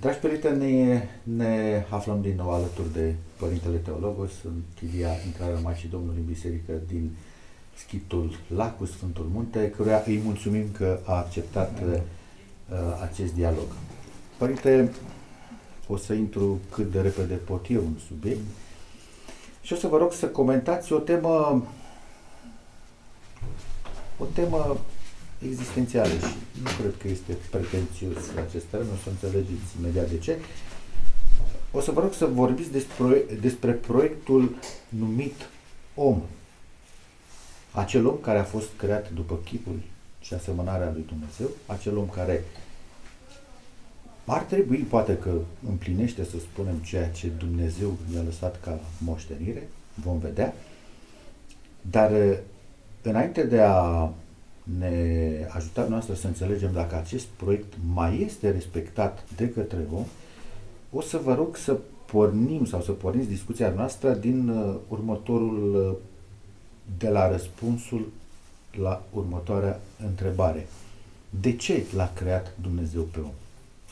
Dragi 0.00 0.18
prieteni, 0.18 0.82
ne, 0.82 1.08
ne 1.22 1.84
aflăm 1.88 2.20
din 2.20 2.34
nou 2.36 2.50
alături 2.50 2.92
de 2.92 3.14
Părintele 3.36 3.76
Teologos 3.76 4.30
în 4.44 4.52
chilia 4.74 5.08
intrarea 5.26 5.58
Maicii 5.58 5.88
Domnului 5.88 6.18
în 6.18 6.26
Biserică 6.26 6.72
din 6.88 7.16
Schitul 7.74 8.38
Lacul 8.54 8.86
Sfântul 8.86 9.28
Munte, 9.32 9.70
căruia 9.70 10.02
îi 10.06 10.20
mulțumim 10.24 10.64
că 10.76 11.00
a 11.04 11.16
acceptat 11.16 11.80
uh, 11.80 11.98
acest 13.02 13.34
dialog. 13.34 13.66
Părinte, 14.38 14.92
o 15.86 15.96
să 15.96 16.12
intru 16.12 16.58
cât 16.70 16.92
de 16.92 17.00
repede 17.00 17.34
pot 17.34 17.66
eu 17.68 17.80
în 17.80 17.98
subiect 18.06 18.40
și 19.62 19.72
o 19.72 19.76
să 19.76 19.86
vă 19.86 19.96
rog 19.96 20.12
să 20.12 20.26
comentați 20.26 20.92
o 20.92 20.98
temă 20.98 21.64
o 24.18 24.24
temă 24.24 24.76
existențiale 25.48 26.12
și 26.12 26.34
nu 26.62 26.70
cred 26.78 26.94
că 26.98 27.08
este 27.08 27.36
pretențios 27.50 28.16
acest 28.46 28.64
termen, 28.64 28.88
o 28.92 28.96
să 29.02 29.08
înțelegeți 29.08 29.76
imediat 29.78 30.10
de 30.10 30.18
ce. 30.18 30.38
O 31.72 31.80
să 31.80 31.90
vă 31.90 32.00
rog 32.00 32.12
să 32.12 32.26
vorbiți 32.26 32.70
despre, 32.70 33.24
despre 33.40 33.72
proiectul 33.72 34.54
numit 34.88 35.48
Om. 35.94 36.22
Acel 37.72 38.06
om 38.06 38.16
care 38.20 38.38
a 38.38 38.44
fost 38.44 38.68
creat 38.76 39.12
după 39.12 39.38
chipul 39.44 39.80
și 40.20 40.34
asemănarea 40.34 40.90
lui 40.92 41.04
Dumnezeu, 41.08 41.48
acel 41.66 41.96
om 41.96 42.08
care 42.08 42.44
ar 44.24 44.42
trebui, 44.42 44.76
poate 44.76 45.16
că 45.16 45.30
împlinește, 45.68 46.24
să 46.24 46.38
spunem, 46.38 46.74
ceea 46.74 47.08
ce 47.08 47.28
Dumnezeu 47.38 47.96
i-a 48.14 48.22
lăsat 48.22 48.60
ca 48.60 48.80
moștenire, 48.98 49.68
vom 49.94 50.18
vedea, 50.18 50.54
dar 51.80 52.12
înainte 53.02 53.42
de 53.42 53.60
a 53.60 54.10
ne 54.78 55.46
ajuta 55.48 55.86
noastră 55.88 56.14
să 56.14 56.26
înțelegem 56.26 56.72
dacă 56.72 56.96
acest 56.96 57.26
proiect 57.26 57.72
mai 57.92 58.22
este 58.22 58.50
respectat 58.50 59.24
de 59.36 59.50
către 59.50 59.86
om, 59.92 60.04
o 60.92 61.00
să 61.00 61.20
vă 61.24 61.34
rog 61.34 61.56
să 61.56 61.78
pornim 62.06 62.64
sau 62.64 62.82
să 62.82 62.92
porniți 62.92 63.28
discuția 63.28 63.70
noastră 63.70 64.12
din 64.12 64.48
uh, 64.48 64.74
următorul, 64.88 65.74
uh, 65.74 65.96
de 66.98 67.08
la 67.08 67.30
răspunsul 67.30 68.08
la 68.70 69.02
următoarea 69.12 69.80
întrebare. 70.06 70.66
De 71.40 71.56
ce 71.56 71.84
l-a 71.94 72.12
creat 72.14 72.54
Dumnezeu 72.60 73.02
pe 73.02 73.18
om? 73.18 73.32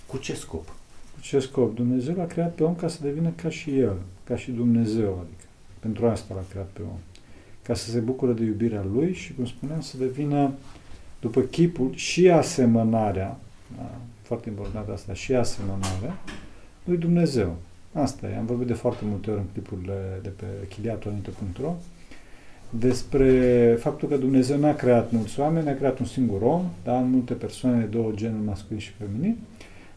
Cu 0.06 0.16
ce 0.16 0.34
scop? 0.34 0.66
Cu 1.14 1.20
ce 1.20 1.38
scop? 1.38 1.74
Dumnezeu 1.74 2.14
l-a 2.14 2.26
creat 2.26 2.54
pe 2.54 2.62
om 2.62 2.76
ca 2.76 2.88
să 2.88 2.98
devină 3.02 3.30
ca 3.30 3.48
și 3.48 3.78
el, 3.78 3.96
ca 4.24 4.36
și 4.36 4.50
Dumnezeu, 4.50 5.08
adică. 5.08 5.44
Pentru 5.78 6.06
asta 6.06 6.34
l-a 6.34 6.44
creat 6.50 6.66
pe 6.66 6.82
om 6.82 6.98
ca 7.68 7.74
să 7.74 7.90
se 7.90 7.98
bucure 7.98 8.32
de 8.32 8.44
iubirea 8.44 8.84
Lui 8.92 9.12
și, 9.12 9.34
cum 9.34 9.46
spuneam, 9.46 9.80
să 9.80 9.96
devină 9.96 10.52
după 11.20 11.40
chipul 11.40 11.90
și 11.94 12.30
asemănarea, 12.30 13.38
da, 13.76 13.90
foarte 14.22 14.48
important 14.48 14.88
asta, 14.88 15.14
și 15.14 15.34
asemănarea 15.34 16.18
lui 16.84 16.96
Dumnezeu. 16.96 17.56
Asta 17.92 18.26
e, 18.26 18.36
am 18.36 18.46
vorbit 18.46 18.66
de 18.66 18.72
foarte 18.72 19.04
multe 19.04 19.30
ori 19.30 19.38
în 19.38 19.46
clipurile 19.52 20.20
de 20.22 20.28
pe 20.28 20.44
chiliatonite.ro 20.68 21.74
despre 22.70 23.76
faptul 23.80 24.08
că 24.08 24.16
Dumnezeu 24.16 24.58
n-a 24.58 24.74
creat 24.74 25.10
mulți 25.12 25.40
oameni, 25.40 25.68
a 25.68 25.76
creat 25.76 25.98
un 25.98 26.06
singur 26.06 26.42
om, 26.42 26.62
da, 26.84 26.98
în 26.98 27.10
multe 27.10 27.34
persoane, 27.34 27.84
două 27.84 28.10
genuri 28.14 28.44
masculin 28.44 28.78
și 28.78 28.90
feminin, 28.90 29.36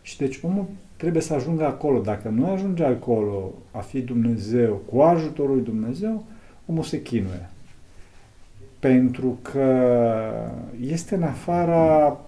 și 0.02 0.18
deci 0.18 0.40
omul 0.42 0.66
trebuie 0.98 1.22
să 1.22 1.34
ajungă 1.34 1.66
acolo. 1.66 2.00
Dacă 2.00 2.30
nu 2.30 2.52
ajunge 2.52 2.84
acolo 2.84 3.54
a 3.72 3.80
fi 3.80 4.02
Dumnezeu, 4.02 4.82
cu 4.92 5.00
ajutorul 5.00 5.56
lui 5.56 5.64
Dumnezeu, 5.64 6.26
omul 6.66 6.84
se 6.84 7.02
chinuie 7.02 7.51
pentru 8.82 9.40
că 9.42 9.92
este 10.80 11.16
în 11.16 11.24
afara 11.24 12.20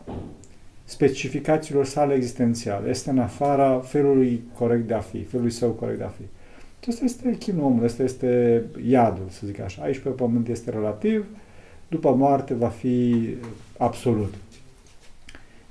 specificațiilor 0.83 1.85
sale 1.85 2.13
existențiale, 2.13 2.89
este 2.89 3.09
în 3.09 3.19
afara 3.19 3.79
felului 3.79 4.43
corect 4.57 4.87
de 4.87 4.93
a 4.93 4.99
fi, 4.99 5.23
felului 5.23 5.51
său 5.51 5.69
corect 5.69 5.97
de 5.97 6.03
a 6.03 6.07
fi. 6.07 6.21
Și 6.79 6.89
asta 6.89 7.05
este 7.05 7.37
chinul 7.37 7.63
omului, 7.63 7.85
asta 7.85 8.03
este 8.03 8.61
iadul, 8.87 9.25
să 9.29 9.41
zic 9.45 9.59
așa. 9.59 9.81
Aici 9.81 9.99
pe 9.99 10.09
pământ 10.09 10.47
este 10.47 10.69
relativ, 10.69 11.25
după 11.87 12.13
moarte 12.13 12.53
va 12.53 12.67
fi 12.67 13.27
absolut. 13.77 14.33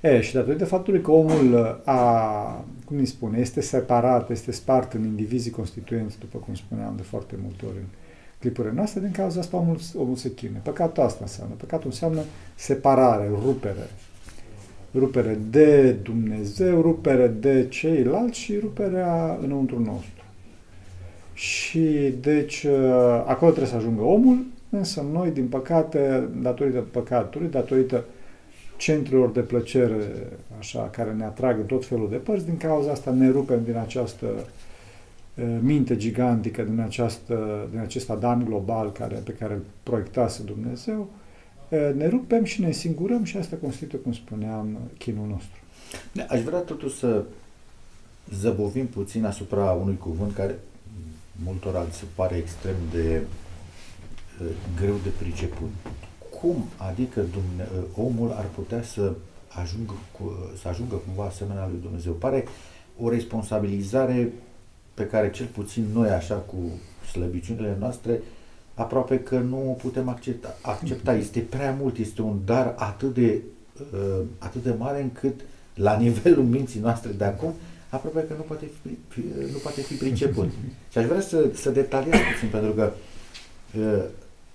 E, 0.01 0.21
și 0.21 0.35
datorită 0.35 0.65
faptului 0.65 1.01
că 1.01 1.11
omul 1.11 1.81
a, 1.85 2.65
cum 2.85 2.97
îi 2.97 3.07
spune, 3.07 3.39
este 3.39 3.61
separat, 3.61 4.31
este 4.31 4.53
spart 4.53 4.93
în 4.93 5.05
indivizii 5.05 5.51
constituenți, 5.51 6.19
după 6.19 6.39
cum 6.39 6.55
spuneam 6.55 6.93
de 6.97 7.03
foarte 7.03 7.35
multe 7.43 7.65
ori 7.67 7.77
în 7.77 7.87
clipurile 8.43 8.75
noastre, 8.77 9.01
din 9.01 9.11
cauza 9.11 9.41
asta 9.41 9.57
omul, 9.57 9.79
omul 9.97 10.17
se 10.17 10.35
chinuie. 10.35 10.61
Păcatul 10.63 11.03
asta 11.03 11.19
înseamnă. 11.21 11.55
Păcatul 11.55 11.87
înseamnă 11.87 12.21
separare, 12.55 13.31
rupere. 13.45 13.91
Rupere 14.95 15.39
de 15.51 15.93
Dumnezeu, 15.93 16.81
rupere 16.81 17.29
de 17.29 17.67
ceilalți 17.69 18.39
și 18.39 18.59
ruperea 18.59 19.39
înăuntru 19.43 19.79
nostru. 19.79 20.25
Și 21.35 22.15
deci 22.21 22.67
acolo 23.27 23.51
trebuie 23.51 23.73
să 23.73 23.77
ajungă 23.77 24.03
omul, 24.03 24.47
însă 24.71 25.05
noi, 25.13 25.31
din 25.31 25.47
păcate, 25.47 26.29
datorită 26.43 26.85
păcatului, 26.91 27.49
datorită 27.49 28.05
centrelor 28.77 29.31
de 29.31 29.41
plăcere, 29.41 29.97
așa, 30.59 30.89
care 30.93 31.13
ne 31.13 31.25
atrag 31.25 31.59
în 31.59 31.67
tot 31.67 31.85
felul 31.85 32.09
de 32.11 32.17
părți, 32.17 32.45
din 32.45 32.57
cauza 32.57 32.91
asta 32.91 33.11
ne 33.11 33.31
rupem 33.31 33.61
din 33.65 33.77
această 33.77 34.27
minte 35.61 35.97
gigantică 35.97 36.63
din, 36.63 36.81
această, 36.81 37.67
din 37.71 37.79
acest 37.79 38.11
Adam 38.11 38.45
global 38.45 38.93
care, 38.93 39.15
pe 39.15 39.33
care 39.33 39.55
îl 39.55 39.63
proiectase 39.83 40.43
Dumnezeu, 40.43 41.11
ne 41.97 42.09
rupem 42.09 42.45
și 42.45 42.61
ne 42.61 42.71
singurăm 42.71 43.25
și 43.25 43.37
asta 43.37 43.57
constituie, 43.57 44.03
cum 44.03 44.13
spuneam, 44.13 44.79
chinul 44.99 45.27
nostru. 45.29 45.59
Da, 46.13 46.25
aș 46.29 46.41
vrea 46.41 46.59
totuși 46.59 46.99
să 46.99 47.25
zăbovim 48.35 48.87
puțin 48.87 49.25
asupra 49.25 49.71
unui 49.71 49.97
cuvânt 49.97 50.35
care 50.35 50.59
multora 51.45 51.85
se 51.91 52.05
pare 52.15 52.37
extrem 52.37 52.75
de 52.93 53.21
uh, 54.41 54.47
greu 54.81 54.95
de 55.03 55.09
priceput. 55.19 55.71
Cum 56.41 56.65
adică 56.77 57.21
Dumne, 57.21 57.69
omul 57.95 58.31
ar 58.31 58.45
putea 58.55 58.83
să 58.83 59.13
ajungă, 59.49 59.93
cu, 60.13 60.33
să 60.61 60.69
ajungă 60.69 60.95
cumva 60.95 61.25
asemenea 61.25 61.69
lui 61.71 61.79
Dumnezeu? 61.83 62.13
Pare 62.13 62.45
o 62.99 63.09
responsabilizare 63.09 64.33
pe 64.95 65.07
care 65.07 65.31
cel 65.31 65.47
puțin 65.47 65.87
noi, 65.93 66.09
așa, 66.09 66.35
cu 66.35 66.57
slăbiciunile 67.11 67.77
noastre, 67.79 68.21
aproape 68.75 69.21
că 69.21 69.39
nu 69.39 69.71
o 69.71 69.73
putem 69.73 70.09
accepta. 70.09 70.57
accepta. 70.63 71.15
Este 71.15 71.41
prea 71.41 71.77
mult, 71.81 71.99
este 71.99 72.23
un 72.23 72.39
dar 72.45 72.75
atât 72.77 73.15
de, 73.15 73.43
uh, 73.93 74.25
atât 74.39 74.63
de 74.63 74.75
mare 74.79 75.03
încât, 75.03 75.41
la 75.75 75.97
nivelul 76.07 76.45
minții 76.45 76.81
noastre 76.81 77.11
de 77.11 77.25
acum, 77.25 77.53
aproape 77.89 78.27
că 78.27 78.35
nu 78.37 78.43
poate 78.43 78.71
fi, 79.09 79.21
nu 79.53 79.59
poate 79.63 79.81
fi 79.81 79.95
priceput. 79.95 80.51
Și 80.91 80.99
aș 80.99 81.05
vrea 81.05 81.21
să, 81.21 81.51
să 81.55 81.71
detaliez 81.71 82.21
puțin, 82.33 82.49
pentru 82.51 82.73
că 82.73 82.93
uh, 83.79 84.05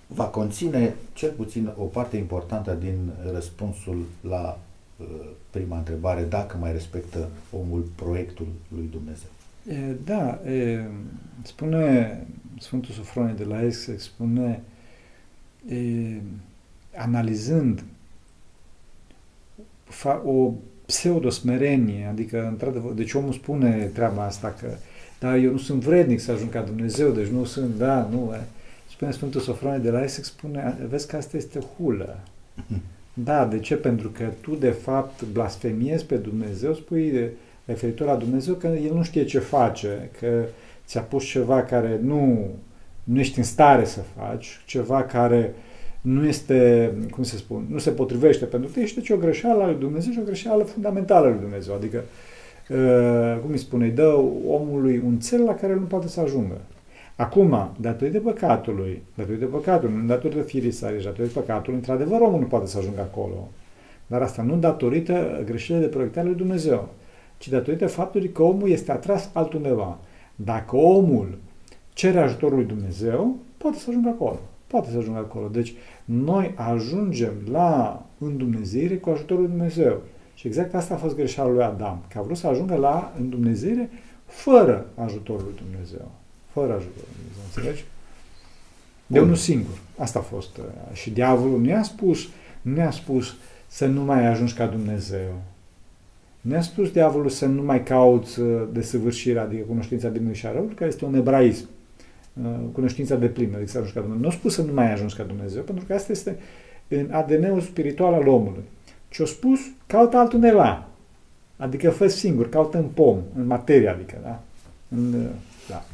va 0.06 0.24
conține 0.24 0.94
cel 1.12 1.30
puțin 1.30 1.72
o 1.76 1.84
parte 1.84 2.16
importantă 2.16 2.76
din 2.80 3.10
răspunsul 3.32 4.04
la 4.28 4.60
uh, 4.96 5.06
prima 5.50 5.76
întrebare, 5.76 6.22
dacă 6.22 6.56
mai 6.60 6.72
respectă 6.72 7.28
omul 7.52 7.80
proiectul 7.94 8.46
lui 8.68 8.88
Dumnezeu. 8.92 9.28
Da, 10.04 10.40
e, 10.46 10.84
spune 11.42 12.26
Sfântul 12.60 12.94
Sofronie 12.94 13.34
de 13.34 13.44
la 13.44 13.62
Essex, 13.62 14.02
spune 14.02 14.62
e, 15.68 15.76
analizând 16.96 17.84
fa, 19.84 20.22
o 20.24 20.52
pseudosmerenie, 20.86 22.06
adică, 22.10 22.46
într-adevăr, 22.46 22.92
deci 22.92 23.14
omul 23.14 23.32
spune 23.32 23.90
treaba 23.94 24.24
asta 24.24 24.54
că, 24.60 24.68
da, 25.18 25.36
eu 25.36 25.50
nu 25.50 25.58
sunt 25.58 25.82
vrednic 25.82 26.20
să 26.20 26.32
ajung 26.32 26.50
ca 26.50 26.60
Dumnezeu, 26.60 27.10
deci 27.10 27.26
nu 27.26 27.44
sunt, 27.44 27.76
da, 27.76 28.08
nu, 28.10 28.32
e. 28.34 28.40
spune 28.90 29.10
Sfântul 29.10 29.40
Sofronie 29.40 29.78
de 29.78 29.90
la 29.90 30.02
Essex, 30.02 30.26
spune, 30.26 30.78
vezi 30.88 31.06
că 31.06 31.16
asta 31.16 31.36
este 31.36 31.58
hulă. 31.58 32.18
Da, 33.24 33.46
de 33.46 33.58
ce? 33.58 33.74
Pentru 33.74 34.08
că 34.08 34.30
tu, 34.40 34.54
de 34.54 34.70
fapt, 34.70 35.24
blasfemiezi 35.24 36.04
pe 36.04 36.16
Dumnezeu, 36.16 36.74
spui, 36.74 37.10
de, 37.10 37.30
referitor 37.68 38.06
la 38.06 38.14
Dumnezeu 38.14 38.54
că 38.54 38.66
El 38.66 38.94
nu 38.94 39.02
știe 39.02 39.24
ce 39.24 39.38
face, 39.38 40.10
că 40.20 40.44
ți-a 40.86 41.00
pus 41.00 41.24
ceva 41.24 41.62
care 41.62 42.00
nu, 42.02 42.46
nu 43.04 43.18
ești 43.18 43.38
în 43.38 43.44
stare 43.44 43.84
să 43.84 44.00
faci, 44.16 44.60
ceva 44.66 45.02
care 45.02 45.54
nu 46.00 46.26
este, 46.26 46.92
cum 47.10 47.22
se 47.22 47.36
spun, 47.36 47.66
nu 47.70 47.78
se 47.78 47.90
potrivește 47.90 48.44
pentru 48.44 48.70
tine, 48.70 48.84
este 48.84 49.00
deci 49.00 49.10
o 49.10 49.16
greșeală 49.16 49.62
a 49.62 49.66
lui 49.66 49.78
Dumnezeu 49.78 50.12
și 50.12 50.18
o 50.18 50.24
greșeală 50.24 50.62
fundamentală 50.62 51.26
a 51.26 51.28
lui 51.28 51.40
Dumnezeu. 51.40 51.74
Adică, 51.74 52.02
uh, 52.68 53.40
cum 53.40 53.50
îi 53.50 53.58
spune, 53.58 53.84
îi 53.84 53.90
dă 53.90 54.20
omului 54.46 55.02
un 55.06 55.18
cel 55.18 55.42
la 55.42 55.54
care 55.54 55.74
nu 55.74 55.86
poate 55.86 56.08
să 56.08 56.20
ajungă. 56.20 56.60
Acum, 57.16 57.70
datorită 57.80 58.18
păcatului, 58.18 59.02
datorită 59.14 59.44
păcatului, 59.44 59.94
nu 60.00 60.06
datorită 60.06 60.42
firii 60.42 60.70
sale, 60.70 61.00
datorită 61.04 61.40
păcatului, 61.40 61.78
într-adevăr 61.78 62.20
omul 62.20 62.40
nu 62.40 62.46
poate 62.46 62.66
să 62.66 62.78
ajungă 62.78 63.00
acolo. 63.00 63.48
Dar 64.06 64.22
asta 64.22 64.42
nu 64.42 64.56
datorită 64.56 65.42
greșelii 65.44 65.82
de 65.82 65.88
proiectare 65.88 66.26
lui 66.26 66.36
Dumnezeu 66.36 66.88
ci 67.38 67.48
datorită 67.48 67.86
faptului 67.86 68.32
că 68.32 68.42
omul 68.42 68.70
este 68.70 68.92
atras 68.92 69.30
altundeva. 69.32 69.98
Dacă 70.36 70.76
omul 70.76 71.38
cere 71.92 72.18
ajutorul 72.18 72.56
lui 72.56 72.66
Dumnezeu, 72.66 73.36
poate 73.56 73.78
să 73.78 73.84
ajungă 73.88 74.08
acolo. 74.08 74.40
Poate 74.66 74.90
să 74.90 74.96
ajungă 74.98 75.18
acolo. 75.18 75.48
Deci, 75.48 75.74
noi 76.04 76.52
ajungem 76.54 77.32
la 77.50 78.02
îndumnezeire 78.18 78.96
cu 78.96 79.10
ajutorul 79.10 79.42
lui 79.42 79.52
Dumnezeu. 79.52 80.02
Și 80.34 80.46
exact 80.46 80.74
asta 80.74 80.94
a 80.94 80.96
fost 80.96 81.14
greșeala 81.14 81.50
lui 81.50 81.62
Adam, 81.62 82.04
că 82.08 82.18
a 82.18 82.22
vrut 82.22 82.36
să 82.36 82.46
ajungă 82.46 82.74
la 82.74 83.14
îndumnezeire 83.18 83.90
fără 84.26 84.86
ajutorul 84.94 85.42
lui 85.44 85.60
Dumnezeu. 85.70 86.10
Fără 86.52 86.72
ajutorul 86.72 87.08
lui 87.08 87.16
Dumnezeu, 87.20 87.42
înțelegi? 87.46 87.84
De 89.06 89.20
unul 89.20 89.34
singur. 89.34 89.78
Asta 89.98 90.18
a 90.18 90.22
fost. 90.22 90.56
Uh, 90.56 90.64
și 90.92 91.10
diavolul 91.10 91.60
nu 91.60 91.68
i-a 91.68 91.82
spus, 91.82 92.28
nu 92.62 92.76
i-a 92.76 92.90
spus 92.90 93.36
să 93.66 93.86
nu 93.86 94.02
mai 94.02 94.26
ajungi 94.26 94.54
ca 94.54 94.66
Dumnezeu. 94.66 95.42
Nu 96.48 96.54
i-a 96.54 96.60
spus 96.60 96.90
diavolul 96.90 97.28
să 97.28 97.46
nu 97.46 97.62
mai 97.62 97.82
cauți 97.82 98.40
uh, 98.40 98.62
desăvârșirea, 98.72 99.42
adică 99.42 99.64
cunoștința 99.68 100.08
de 100.08 100.32
și 100.32 100.46
a 100.46 100.52
răului, 100.52 100.74
care 100.74 100.90
este 100.90 101.04
un 101.04 101.14
ebraism. 101.14 101.68
Uh, 102.42 102.50
cunoștința 102.72 103.16
de 103.16 103.26
plină, 103.26 103.56
adică 103.56 103.70
să 103.70 103.78
ajungi 103.78 103.94
ca 103.94 104.00
Dumnezeu. 104.00 104.22
Nu 104.22 104.28
a 104.28 104.38
spus 104.38 104.54
să 104.54 104.62
nu 104.62 104.72
mai 104.72 104.92
ajungi 104.92 105.16
ca 105.16 105.22
Dumnezeu, 105.22 105.62
pentru 105.62 105.84
că 105.84 105.94
asta 105.94 106.12
este 106.12 106.38
în 106.88 107.08
ADN-ul 107.10 107.60
spiritual 107.60 108.12
al 108.12 108.28
omului. 108.28 108.62
Ce 109.08 109.22
a 109.22 109.26
spus, 109.26 109.60
caută 109.86 110.16
altundeva. 110.16 110.88
Adică 111.56 111.90
fă 111.90 112.06
singur, 112.06 112.48
caută 112.48 112.78
în 112.78 112.84
pom, 112.84 113.18
în 113.36 113.46
materie, 113.46 113.88
adică, 113.88 114.18
da? 114.22 114.42
În, 114.88 115.26
da. 115.68 115.84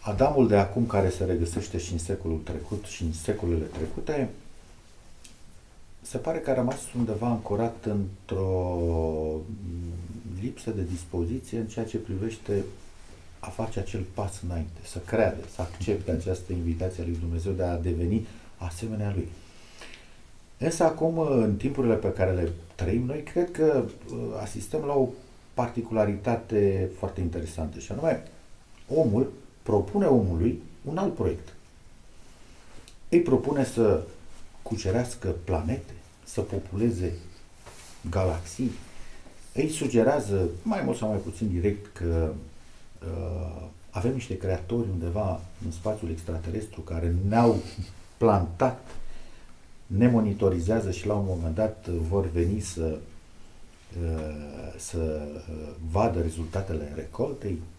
Adamul 0.00 0.48
de 0.48 0.56
acum, 0.56 0.86
care 0.86 1.08
se 1.08 1.24
regăsește 1.24 1.78
și 1.78 1.92
în 1.92 1.98
secolul 1.98 2.40
trecut 2.44 2.84
și 2.84 3.02
în 3.02 3.12
secolele 3.12 3.64
trecute, 3.64 4.28
se 6.06 6.18
pare 6.18 6.38
că 6.38 6.50
a 6.50 6.54
rămas 6.54 6.92
undeva 6.96 7.26
ancorat 7.26 7.84
într-o 7.84 9.40
lipsă 10.40 10.70
de 10.70 10.82
dispoziție 10.90 11.58
în 11.58 11.66
ceea 11.66 11.84
ce 11.84 11.96
privește 11.96 12.64
a 13.38 13.48
face 13.48 13.78
acel 13.78 14.04
pas 14.14 14.40
înainte, 14.44 14.80
să 14.84 14.98
creadă, 14.98 15.40
să 15.54 15.60
accepte 15.60 16.10
această 16.10 16.52
invitație 16.52 17.02
a 17.02 17.06
lui 17.06 17.18
Dumnezeu 17.20 17.52
de 17.52 17.62
a 17.62 17.76
deveni 17.76 18.26
asemenea 18.56 19.12
lui. 19.14 19.28
Însă 20.58 20.84
acum, 20.84 21.18
în 21.18 21.56
timpurile 21.56 21.94
pe 21.94 22.12
care 22.12 22.32
le 22.32 22.48
trăim, 22.74 23.02
noi 23.02 23.22
cred 23.22 23.50
că 23.50 23.84
uh, 23.84 24.16
asistăm 24.42 24.84
la 24.84 24.94
o 24.94 25.08
particularitate 25.54 26.90
foarte 26.98 27.20
interesantă 27.20 27.78
și 27.78 27.92
anume, 27.92 28.22
omul 28.94 29.32
propune 29.62 30.06
omului 30.06 30.62
un 30.84 30.96
alt 30.96 31.14
proiect. 31.14 31.54
Îi 33.08 33.20
propune 33.20 33.64
să 33.64 34.02
cucerească 34.64 35.34
planete, 35.44 35.92
să 36.24 36.40
populeze 36.40 37.12
galaxii, 38.10 38.70
îi 39.54 39.68
sugerează, 39.68 40.48
mai 40.62 40.82
mult 40.84 40.96
sau 40.96 41.08
mai 41.08 41.18
puțin 41.18 41.48
direct, 41.48 41.96
că 41.96 42.32
uh, 43.00 43.62
avem 43.90 44.12
niște 44.12 44.36
creatori 44.36 44.88
undeva 44.92 45.40
în 45.64 45.70
spațiul 45.70 46.10
extraterestru 46.10 46.80
care 46.80 47.14
ne-au 47.28 47.62
plantat, 48.16 48.86
ne 49.86 50.08
monitorizează 50.08 50.90
și 50.90 51.06
la 51.06 51.14
un 51.14 51.24
moment 51.26 51.54
dat 51.54 51.88
vor 51.88 52.30
veni 52.30 52.60
să, 52.60 52.98
uh, 54.02 54.74
să 54.76 55.22
uh, 55.34 55.68
vadă 55.90 56.20
rezultatele 56.20 56.92
recoltei, 56.94 57.58
Uh, 57.58 57.73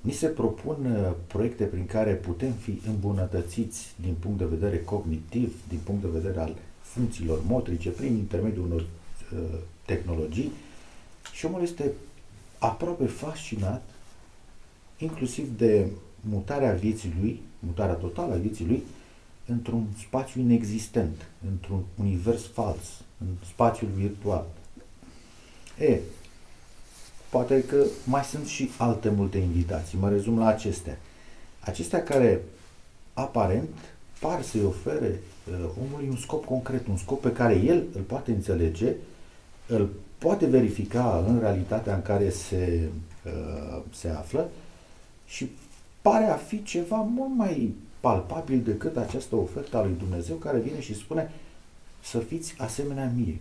ni 0.00 0.12
se 0.12 0.26
propun 0.26 0.76
uh, 0.84 1.12
proiecte 1.26 1.64
prin 1.64 1.86
care 1.86 2.12
putem 2.12 2.52
fi 2.52 2.80
îmbunătățiți 2.88 3.94
din 4.00 4.14
punct 4.20 4.38
de 4.38 4.44
vedere 4.44 4.80
cognitiv, 4.80 5.54
din 5.68 5.78
punct 5.84 6.02
de 6.02 6.18
vedere 6.18 6.40
al 6.40 6.54
funcțiilor 6.80 7.40
motrice, 7.46 7.90
prin 7.90 8.16
intermediul 8.16 8.64
unor 8.64 8.80
uh, 8.80 9.58
tehnologii 9.84 10.52
și 11.32 11.46
omul 11.46 11.62
este 11.62 11.92
aproape 12.58 13.06
fascinat 13.06 13.82
inclusiv 14.98 15.56
de 15.56 15.86
mutarea 16.20 16.72
vieții 16.72 17.14
lui, 17.20 17.40
mutarea 17.58 17.94
totală 17.94 18.32
a 18.32 18.36
vieții 18.36 18.66
lui, 18.66 18.82
într-un 19.46 19.86
spațiu 19.98 20.40
inexistent, 20.40 21.26
într-un 21.50 21.82
univers 22.00 22.46
fals, 22.46 23.02
în 23.18 23.26
spațiul 23.48 23.90
virtual. 23.94 24.46
E, 25.78 25.98
poate 27.28 27.64
că 27.64 27.84
mai 28.04 28.22
sunt 28.22 28.46
și 28.46 28.70
alte 28.76 29.08
multe 29.08 29.38
invitații. 29.38 29.98
Mă 30.00 30.08
rezum 30.08 30.38
la 30.38 30.46
acestea. 30.46 30.98
Acestea 31.60 32.02
care 32.02 32.42
aparent 33.14 33.78
par 34.18 34.42
să-i 34.42 34.64
ofere 34.64 35.20
uh, 35.50 35.68
omului 35.84 36.08
un 36.08 36.16
scop 36.16 36.44
concret, 36.44 36.86
un 36.86 36.96
scop 36.96 37.20
pe 37.20 37.32
care 37.32 37.54
el 37.54 37.84
îl 37.94 38.00
poate 38.00 38.30
înțelege, 38.30 38.94
îl 39.66 39.90
poate 40.18 40.46
verifica 40.46 41.24
în 41.28 41.38
realitatea 41.38 41.94
în 41.94 42.02
care 42.02 42.30
se, 42.30 42.88
uh, 43.24 43.82
se 43.90 44.08
află 44.08 44.48
și 45.26 45.50
pare 46.02 46.24
a 46.24 46.34
fi 46.34 46.62
ceva 46.62 46.96
mult 46.96 47.36
mai 47.36 47.74
palpabil 48.00 48.60
decât 48.64 48.96
această 48.96 49.36
ofertă 49.36 49.76
a 49.76 49.84
lui 49.84 49.94
Dumnezeu 49.98 50.36
care 50.36 50.58
vine 50.58 50.80
și 50.80 50.94
spune 50.94 51.30
să 52.02 52.18
fiți 52.18 52.54
asemenea 52.58 53.12
mie. 53.16 53.38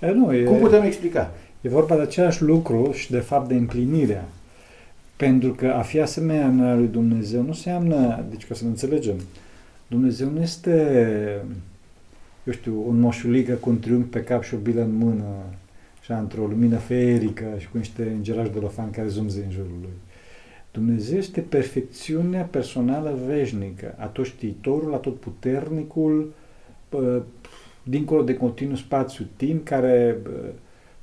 E, 0.00 0.10
nu, 0.10 0.34
e, 0.34 0.44
Cum 0.44 0.58
putem 0.58 0.82
explica? 0.82 1.30
E 1.60 1.68
vorba 1.68 1.96
de 1.96 2.02
același 2.02 2.42
lucru 2.42 2.92
și 2.92 3.10
de 3.10 3.18
fapt 3.18 3.48
de 3.48 3.54
împlinirea. 3.54 4.28
Pentru 5.16 5.52
că 5.52 5.66
a 5.66 5.82
fi 5.82 6.00
asemenea 6.00 6.74
lui 6.74 6.86
Dumnezeu 6.86 7.40
nu 7.40 7.48
înseamnă, 7.48 8.24
deci 8.30 8.46
ca 8.46 8.54
să 8.54 8.64
ne 8.64 8.70
înțelegem, 8.70 9.16
Dumnezeu 9.86 10.30
nu 10.30 10.40
este, 10.40 10.72
eu 12.44 12.52
știu, 12.52 12.84
un 12.88 13.00
moșulică 13.00 13.54
cu 13.54 13.70
un 13.70 13.78
triunghi 13.78 14.08
pe 14.08 14.22
cap 14.22 14.42
și 14.42 14.54
o 14.54 14.58
bilă 14.58 14.82
în 14.82 14.94
mână, 14.96 15.24
și 16.02 16.12
într-o 16.12 16.46
lumină 16.46 16.76
feerică 16.76 17.44
și 17.58 17.68
cu 17.68 17.76
niște 17.76 18.02
îngerași 18.02 18.50
de 18.50 18.58
lofan 18.58 18.90
care 18.90 19.08
zumze 19.08 19.42
în 19.44 19.50
jurul 19.50 19.78
lui. 19.80 19.92
Dumnezeu 20.72 21.18
este 21.18 21.40
perfecțiunea 21.40 22.42
personală 22.42 23.18
veșnică, 23.26 23.94
atot 23.98 24.24
știitorul, 24.24 24.94
atot 24.94 25.20
puternicul, 25.20 26.32
dincolo 27.82 28.22
de 28.22 28.36
continuu 28.36 28.76
spațiu-timp, 28.76 29.64
care 29.64 30.16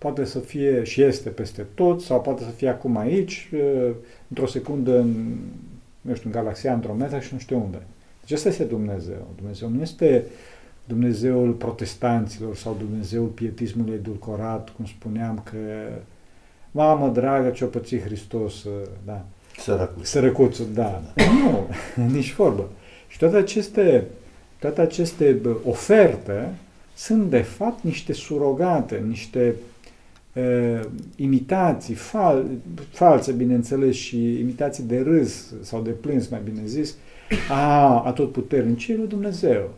poate 0.08 0.26
să 0.26 0.40
fie 0.40 0.84
și 0.84 1.02
este 1.02 1.30
peste 1.30 1.66
tot 1.74 2.02
sau 2.02 2.22
poate 2.22 2.44
să 2.44 2.50
fie 2.50 2.70
acum 2.70 2.98
aici, 2.98 3.50
într-o 4.28 4.46
secundă 4.46 5.00
în, 5.00 5.38
nu 6.02 6.16
știu, 6.16 6.30
în 6.30 6.36
galaxia 6.36 6.74
Andromeda 6.74 7.20
și 7.20 7.34
nu 7.34 7.40
știu 7.40 7.58
unde. 7.58 7.82
Deci 8.22 8.32
asta 8.32 8.50
este 8.50 8.64
Dumnezeu. 8.64 9.28
Dumnezeu 9.36 9.70
nu 9.70 9.82
este 9.82 10.26
Dumnezeul 10.86 11.52
protestanților 11.52 12.56
sau 12.56 12.76
Dumnezeul 12.80 13.28
pietismului 13.28 13.94
edulcorat, 13.94 14.70
cum 14.76 14.86
spuneam 14.86 15.42
că 15.44 15.58
mamă 16.72 17.10
dragă 17.10 17.50
ce-o 17.50 17.68
pățit 17.68 18.04
Hristos, 18.04 18.66
da. 19.06 19.26
Sărăcuț. 19.58 20.08
Sărăcuțul, 20.08 20.66
da. 20.74 21.02
da. 21.16 21.24
Nu, 21.24 21.68
nici 22.16 22.34
vorbă. 22.34 22.70
Și 23.08 23.18
toate 23.18 23.36
aceste, 23.36 24.06
toate 24.60 24.82
aceste 24.82 25.40
oferte 25.64 26.54
sunt 26.96 27.30
de 27.30 27.42
fapt 27.42 27.84
niște 27.84 28.14
surogate, 28.14 29.04
niște 29.08 29.48
uh, 29.48 29.76
imitații 31.16 31.94
fal, 31.94 32.46
false, 32.90 33.32
bineînțeles, 33.32 33.96
și 33.96 34.40
imitații 34.40 34.84
de 34.84 35.00
râs 35.00 35.54
sau 35.62 35.82
de 35.82 35.90
plâns, 35.90 36.28
mai 36.28 36.42
bine 36.44 36.62
zis, 36.66 36.96
a, 37.50 38.02
a 38.04 38.12
tot 38.12 38.32
puternic, 38.32 38.88
lui 38.88 39.08
Dumnezeu. 39.08 39.70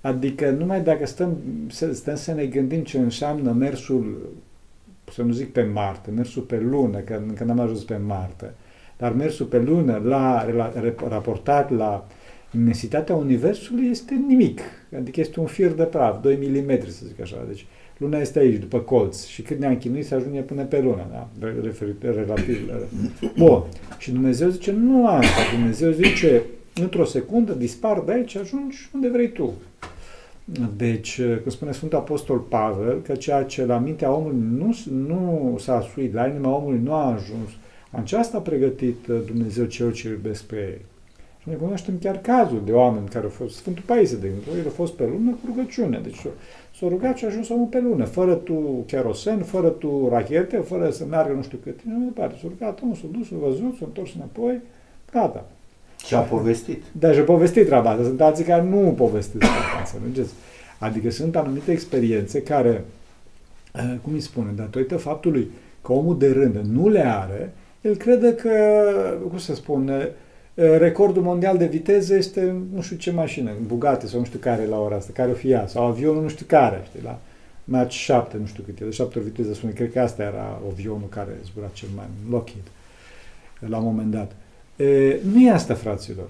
Adică 0.00 0.50
numai 0.50 0.82
dacă 0.82 1.06
stăm, 1.06 1.36
stăm 1.92 2.16
să 2.16 2.32
ne 2.32 2.46
gândim 2.46 2.82
ce 2.82 2.98
înseamnă 2.98 3.52
mersul, 3.52 4.32
să 5.12 5.22
nu 5.22 5.32
zic 5.32 5.52
pe 5.52 5.62
Marte, 5.62 6.10
mersul 6.10 6.42
pe 6.42 6.58
lună, 6.58 6.98
că 6.98 7.22
încă 7.28 7.44
n-am 7.44 7.60
ajuns 7.60 7.82
pe 7.82 7.96
Marte, 7.96 8.54
dar 8.96 9.12
mersul 9.12 9.46
pe 9.46 9.58
lună 9.58 10.00
la, 10.04 10.50
la, 10.50 10.72
raportat 11.08 11.70
la 11.70 12.06
imensitatea 12.54 13.14
Universului 13.14 13.88
este 13.88 14.14
nimic. 14.26 14.60
Adică 14.96 15.20
este 15.20 15.40
un 15.40 15.46
fir 15.46 15.72
de 15.72 15.82
praf, 15.82 16.20
2 16.20 16.64
mm, 16.66 16.80
să 16.88 17.06
zic 17.06 17.20
așa. 17.20 17.44
Deci 17.46 17.66
Luna 18.04 18.18
este 18.18 18.38
aici, 18.38 18.60
după 18.60 18.78
colț. 18.78 19.24
Și 19.24 19.42
cât 19.42 19.58
ne-am 19.58 19.76
chinuit 19.76 20.06
să 20.06 20.14
ajunge 20.14 20.40
până 20.40 20.62
pe 20.62 20.80
lună, 20.80 21.06
da? 21.10 21.28
Referit, 21.62 22.02
relativ. 22.02 22.70
Bun. 23.38 23.62
Și 23.98 24.10
Dumnezeu 24.10 24.48
zice, 24.48 24.72
nu 24.72 25.06
asta. 25.06 25.40
Dumnezeu 25.54 25.90
zice, 25.90 26.42
într-o 26.80 27.04
secundă 27.04 27.52
dispar 27.52 28.00
de 28.00 28.12
aici, 28.12 28.36
ajungi 28.36 28.90
unde 28.94 29.08
vrei 29.08 29.32
tu. 29.32 29.52
Deci, 30.76 31.20
cum 31.42 31.50
spune 31.50 31.72
Sfântul 31.72 31.98
Apostol 31.98 32.38
Pavel, 32.38 33.00
că 33.02 33.14
ceea 33.14 33.42
ce 33.42 33.64
la 33.64 33.78
mintea 33.78 34.12
omului 34.12 34.38
nu, 34.50 34.76
nu 35.06 35.56
s-a 35.60 35.76
asuit, 35.76 36.14
la 36.14 36.26
inima 36.26 36.56
omului 36.56 36.80
nu 36.82 36.92
a 36.92 37.06
ajuns, 37.06 37.48
aceasta 37.90 38.36
a 38.36 38.40
pregătit 38.40 39.06
Dumnezeu 39.26 39.64
cel 39.64 39.92
ce 39.92 40.08
iubesc 40.08 40.42
pe 40.44 40.56
ei. 40.56 40.80
Și 41.44 41.50
noi 41.50 41.58
cunoaștem 41.58 41.98
chiar 42.00 42.20
cazul 42.20 42.62
de 42.64 42.72
oameni 42.72 43.08
care 43.08 43.24
au 43.24 43.30
fost, 43.30 43.56
Sfântul 43.56 43.82
Paisie, 43.86 44.16
de 44.16 44.26
exemplu, 44.26 44.52
el 44.58 44.66
a 44.66 44.70
fost 44.70 44.92
pe 44.92 45.04
lună 45.04 45.30
cu 45.30 45.40
rugăciune. 45.46 46.00
Deci 46.02 46.26
s-a 46.78 46.88
rugat 46.88 47.16
și 47.16 47.24
a 47.24 47.28
ajuns 47.28 47.48
omul 47.48 47.66
pe 47.66 47.80
lună, 47.80 48.04
fără 48.04 48.34
tu 48.34 48.84
kerosen, 48.86 49.42
fără 49.42 49.68
tu 49.68 50.08
rachete, 50.10 50.56
fără 50.56 50.90
să 50.90 51.04
meargă 51.04 51.32
nu 51.32 51.42
știu 51.42 51.58
cât, 51.62 51.78
și 51.80 51.86
mai 51.86 52.04
departe. 52.04 52.34
S-a 52.42 52.48
rugat, 52.48 52.80
omul 52.82 52.94
s-a 52.94 53.06
dus, 53.10 53.28
s-a 53.28 53.36
văzut, 53.40 53.76
s-a 53.78 53.84
întors 53.84 54.14
înapoi, 54.14 54.60
gata. 55.12 55.46
Și 56.04 56.14
a 56.14 56.20
povestit. 56.20 56.82
Da, 56.92 57.12
și 57.12 57.18
a 57.18 57.22
povestit 57.22 57.66
treaba 57.66 57.90
asta. 57.90 58.02
Sunt 58.02 58.20
alții 58.20 58.44
care 58.44 58.62
nu 58.62 58.94
povestesc 58.96 59.44
asta, 59.44 59.96
înțelegeți? 59.96 60.34
Adică 60.78 61.10
sunt 61.10 61.36
anumite 61.36 61.72
experiențe 61.72 62.42
care, 62.42 62.84
eh, 63.74 63.94
cum 64.02 64.12
îi 64.12 64.20
spune, 64.20 64.50
datorită 64.56 64.96
faptului 64.96 65.50
că 65.82 65.92
omul 65.92 66.18
de 66.18 66.32
rând 66.32 66.56
nu 66.72 66.88
le 66.88 67.06
are, 67.06 67.52
el 67.80 67.96
crede 67.96 68.34
că, 68.34 68.50
cum 69.28 69.38
să 69.38 69.54
spune, 69.54 70.10
recordul 70.54 71.22
mondial 71.22 71.58
de 71.58 71.66
viteză 71.66 72.14
este 72.14 72.56
nu 72.74 72.80
știu 72.80 72.96
ce 72.96 73.10
mașină, 73.10 73.52
Bugatti 73.66 74.08
sau 74.08 74.18
nu 74.18 74.24
știu 74.24 74.38
care 74.38 74.66
la 74.66 74.80
ora 74.80 74.96
asta, 74.96 75.10
care 75.14 75.30
o 75.30 75.34
fi 75.34 75.50
ea, 75.50 75.66
sau 75.66 75.86
avionul 75.86 76.22
nu 76.22 76.28
știu 76.28 76.46
care, 76.48 76.82
știi, 76.86 77.00
la 77.02 77.18
Mach 77.64 77.90
7, 77.90 78.36
nu 78.36 78.46
știu 78.46 78.62
cât 78.62 78.80
e, 78.80 78.84
de 78.84 78.90
7 78.90 79.18
ori 79.18 79.28
viteză 79.28 79.54
spune, 79.54 79.72
cred 79.72 79.92
că 79.92 80.00
asta 80.00 80.22
era 80.22 80.60
avionul 80.70 81.08
care 81.08 81.30
zbura 81.44 81.70
cel 81.72 81.88
mai 81.96 82.04
Lockheed 82.30 82.62
la 83.68 83.78
un 83.78 83.84
moment 83.84 84.10
dat. 84.10 84.32
E, 84.76 85.16
nu 85.32 85.40
e 85.40 85.50
asta, 85.50 85.74
fraților. 85.74 86.28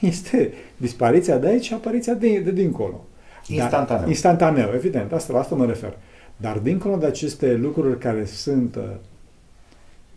Este 0.00 0.52
dispariția 0.76 1.38
de 1.38 1.46
aici 1.46 1.64
și 1.64 1.74
apariția 1.74 2.14
de, 2.14 2.38
de 2.38 2.50
dincolo. 2.50 3.04
Instantaneu. 3.48 4.00
Dar, 4.00 4.08
instantaneu, 4.08 4.70
evident, 4.74 5.12
asta, 5.12 5.32
la 5.32 5.38
asta 5.38 5.54
mă 5.54 5.66
refer. 5.66 5.96
Dar 6.36 6.58
dincolo 6.58 6.96
de 6.96 7.06
aceste 7.06 7.54
lucruri 7.54 7.98
care 7.98 8.24
sunt 8.24 8.78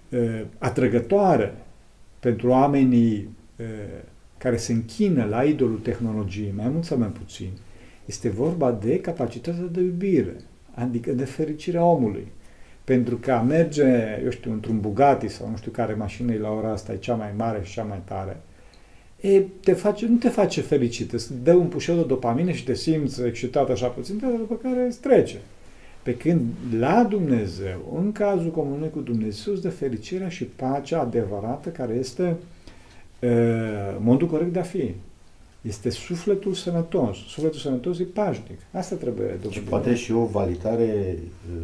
uh, 0.10 0.42
atrăgătoare 0.58 1.54
pentru 2.20 2.50
oamenii 2.50 3.30
uh, 3.60 3.66
care 4.38 4.58
se 4.58 4.74
închină 4.74 5.26
la 5.26 5.44
idolul 5.44 5.80
tehnologiei, 5.80 6.54
mai 6.56 6.68
mult 6.68 6.84
sau 6.86 6.98
mai 6.98 7.08
puțin, 7.08 7.50
este 8.06 8.30
vorba 8.30 8.72
de 8.72 9.00
capacitatea 9.00 9.64
de 9.72 9.82
iubire, 9.82 10.36
adică 10.74 11.12
de 11.12 11.26
fericirea 11.26 11.84
omului. 11.84 12.28
Pentru 12.84 13.18
că 13.18 13.32
a 13.32 13.42
merge, 13.42 13.84
eu 14.24 14.30
știu, 14.30 14.52
într-un 14.52 14.80
Bugatti 14.80 15.28
sau 15.28 15.50
nu 15.50 15.56
știu 15.58 15.72
care 15.72 15.94
mașină 15.94 16.34
e 16.34 16.40
la 16.40 16.52
ora 16.52 16.72
asta 16.72 16.94
e 16.94 16.98
cea 16.98 17.16
mai 17.16 17.34
mare 17.38 17.60
și 17.64 17.74
cea 17.74 17.84
mai 17.84 18.02
tare, 18.06 18.42
e, 19.22 19.42
te 19.64 19.74
face, 19.74 20.06
nu 20.06 20.16
te 20.16 20.30
face 20.30 20.62
fericit, 20.62 21.14
îți 21.14 21.44
dă 21.44 21.54
un 21.54 21.68
pușel 21.68 21.96
de 21.96 22.04
dopamină 22.04 22.52
și 22.52 22.64
te 22.64 22.74
simți 22.74 23.24
excitat 23.24 23.70
așa 23.70 23.88
puțin, 23.88 24.18
dar 24.22 24.32
după 24.32 24.56
care 24.56 24.86
îți 24.86 25.00
trece. 25.00 25.38
Pe 26.04 26.16
când 26.16 26.42
la 26.80 27.04
Dumnezeu, 27.04 28.00
în 28.02 28.12
cazul 28.12 28.52
comunului 28.52 28.90
cu 28.90 29.00
Dumnezeu, 29.00 29.54
îți 29.54 29.62
dă 29.62 29.70
fericirea 29.70 30.30
și 30.30 30.44
pacea 30.44 31.00
adevărată 31.02 31.70
care 31.70 31.94
este 31.94 32.36
uh, 33.20 33.30
modul 34.00 34.28
corect 34.28 34.54
de 34.54 34.60
a 34.60 34.64
fi. 34.64 34.94
Este 35.62 35.90
sufletul 35.90 36.54
sănătos. 36.54 37.18
Sufletul 37.28 37.60
sănătos 37.60 38.00
e 38.00 38.04
pașnic. 38.04 38.60
Asta 38.72 38.96
trebuie 38.96 39.26
dovedit. 39.28 39.52
Și 39.52 39.62
poate 39.62 39.96
și 39.96 40.12
o 40.12 40.26
validare 40.26 41.18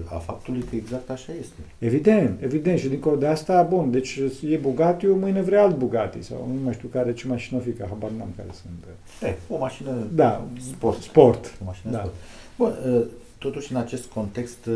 a 0.05 0.17
faptului 0.17 0.61
că 0.61 0.75
exact 0.75 1.09
așa 1.09 1.31
este. 1.39 1.55
Evident, 1.77 2.41
evident. 2.41 2.79
Și 2.79 2.87
dincolo 2.87 3.15
de 3.15 3.25
asta, 3.25 3.61
bun, 3.61 3.91
deci 3.91 4.19
e 4.49 4.57
Bugatti, 4.57 5.05
mâine 5.05 5.41
vrea 5.41 5.61
alt 5.61 5.77
Bugatti. 5.77 6.21
Sau 6.21 6.49
nu 6.53 6.63
mai 6.63 6.73
știu 6.73 6.87
care, 6.87 7.13
ce 7.13 7.27
mașină 7.27 7.59
o 7.59 7.63
fi, 7.63 7.71
că 7.71 7.85
habar 7.89 8.09
n-am 8.09 8.33
care 8.35 8.49
sunt. 8.61 8.83
E, 9.31 9.35
o 9.53 9.57
mașină 9.57 10.07
da, 10.13 10.47
sport. 10.69 11.01
Sport. 11.01 11.57
O 11.61 11.65
mașină 11.65 11.91
da. 11.91 11.97
sport. 11.97 12.13
Bun, 12.57 13.07
totuși 13.45 13.71
în 13.71 13.77
acest 13.77 14.05
context 14.05 14.69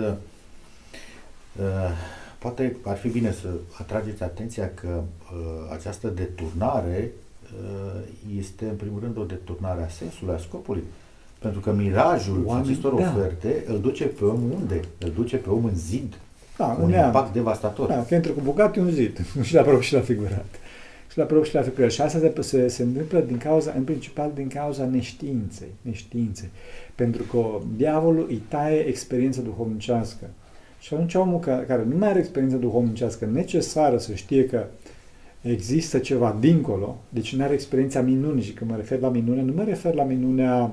poate 2.38 2.76
ar 2.84 2.98
fi 2.98 3.08
bine 3.08 3.32
să 3.32 3.48
atrageți 3.80 4.24
atenția 4.24 4.72
că 4.74 5.02
această 5.72 6.08
deturnare 6.08 7.12
Uh, 7.58 8.02
este 8.40 8.66
în 8.66 8.76
primul 8.76 9.00
rând 9.00 9.18
o 9.18 9.24
deturnare 9.24 9.84
a 9.84 9.88
sensului, 9.88 10.34
a 10.34 10.38
scopului. 10.38 10.84
Pentru 11.40 11.60
că 11.60 11.72
mirajul 11.72 12.44
Oameni, 12.46 12.68
acestor 12.68 12.94
da. 12.94 13.10
oferte 13.10 13.64
îl 13.68 13.80
duce 13.80 14.06
pe 14.06 14.26
om 14.26 14.42
unde? 14.60 14.80
Îl 14.98 15.12
duce 15.16 15.38
pe 15.38 15.50
om 15.50 15.66
în 15.66 15.76
zid. 15.76 16.18
Da, 16.58 16.78
un 16.82 16.94
impact 16.94 17.14
neam. 17.14 17.32
devastator. 17.34 17.88
Da, 17.88 18.06
că 18.06 18.16
intră 18.16 18.32
cu 18.32 18.40
Bugatti 18.44 18.80
un 18.80 18.90
zid. 18.90 19.20
și 19.48 19.54
la 19.54 19.62
propriu 19.62 19.82
și 19.82 19.94
la 19.94 20.00
figurat. 20.00 20.46
Și 21.20 21.26
la 21.26 21.32
propriu 21.32 21.50
și 21.50 21.56
la 21.56 21.62
figurat. 21.62 21.92
Și 21.92 22.02
asta 22.02 22.20
se, 22.20 22.42
se, 22.42 22.68
se 22.68 22.84
întâmplă 22.84 23.20
din 23.20 23.38
cauza, 23.38 23.74
în 23.78 23.84
principal 23.84 24.32
din 24.36 24.48
cauza 24.48 24.86
neștiinței. 24.86 25.68
neștiinței. 25.82 26.50
Pentru 26.96 27.24
că 27.24 27.46
diavolul 27.78 28.26
îi 28.30 28.42
taie 28.48 28.80
experiența 28.80 29.42
duhovnicească. 29.42 30.30
Și 30.80 30.94
atunci 30.94 31.14
omul 31.14 31.40
care, 31.40 31.66
care 31.66 31.86
nu 31.90 31.98
mai 31.98 32.10
are 32.10 32.20
experiența 32.20 32.58
duhovnicească 32.58 33.26
necesară 33.26 33.98
să 33.98 34.14
știe 34.14 34.46
că 34.46 34.66
există 35.42 35.98
ceva 35.98 36.38
dincolo, 36.40 36.98
deci 37.10 37.36
nu 37.36 37.44
are 37.44 37.54
experiența 37.54 38.02
minunii 38.02 38.44
și 38.44 38.54
când 38.54 38.70
mă 38.70 38.76
refer 38.76 39.00
la 39.00 39.10
minune, 39.10 39.42
nu 39.42 39.54
mă 39.54 39.64
refer 39.64 39.94
la 39.94 40.04
minunea 40.04 40.72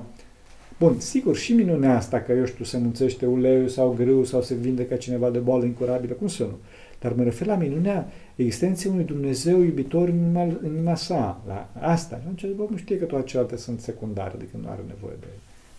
Bun, 0.79 0.99
sigur, 0.99 1.35
și 1.35 1.53
minunea 1.53 1.95
asta 1.95 2.19
că, 2.21 2.31
eu 2.31 2.45
știu, 2.45 2.63
se 2.63 2.77
munțește 2.77 3.25
uleiul 3.25 3.67
sau 3.67 3.95
grâu 3.97 4.23
sau 4.23 4.41
se 4.41 4.53
vindecă 4.53 4.95
cineva 4.95 5.29
de 5.29 5.37
boală 5.37 5.65
incurabilă, 5.65 6.13
cum 6.13 6.27
să 6.27 6.43
nu? 6.43 6.57
Dar 6.99 7.13
mă 7.13 7.23
refer 7.23 7.47
la 7.47 7.55
minunea 7.55 8.11
existenței 8.35 8.91
unui 8.91 9.03
Dumnezeu 9.03 9.61
iubitor 9.61 10.07
în 10.07 10.15
inima, 10.15 10.41
în 10.43 10.73
inima 10.75 10.95
sa, 10.95 11.41
la 11.47 11.69
asta. 11.79 12.15
Și 12.15 12.21
atunci, 12.21 12.55
bă, 12.55 12.65
nu 12.69 12.77
știe 12.77 12.97
că 12.97 13.05
toate 13.05 13.25
celelalte 13.25 13.57
sunt 13.57 13.79
secundare, 13.79 14.33
adică 14.35 14.57
nu 14.61 14.69
are 14.69 14.81
nevoie 14.87 15.15
de 15.19 15.27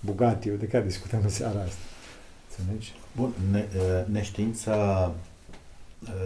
Bugatti, 0.00 0.48
de 0.48 0.66
care 0.66 0.84
discutăm 0.84 1.20
în 1.22 1.28
seara 1.28 1.60
asta. 1.60 1.82
Înțelegi? 2.58 2.94
Bun, 3.16 3.32
ne, 3.50 3.64
neștiința 4.12 5.12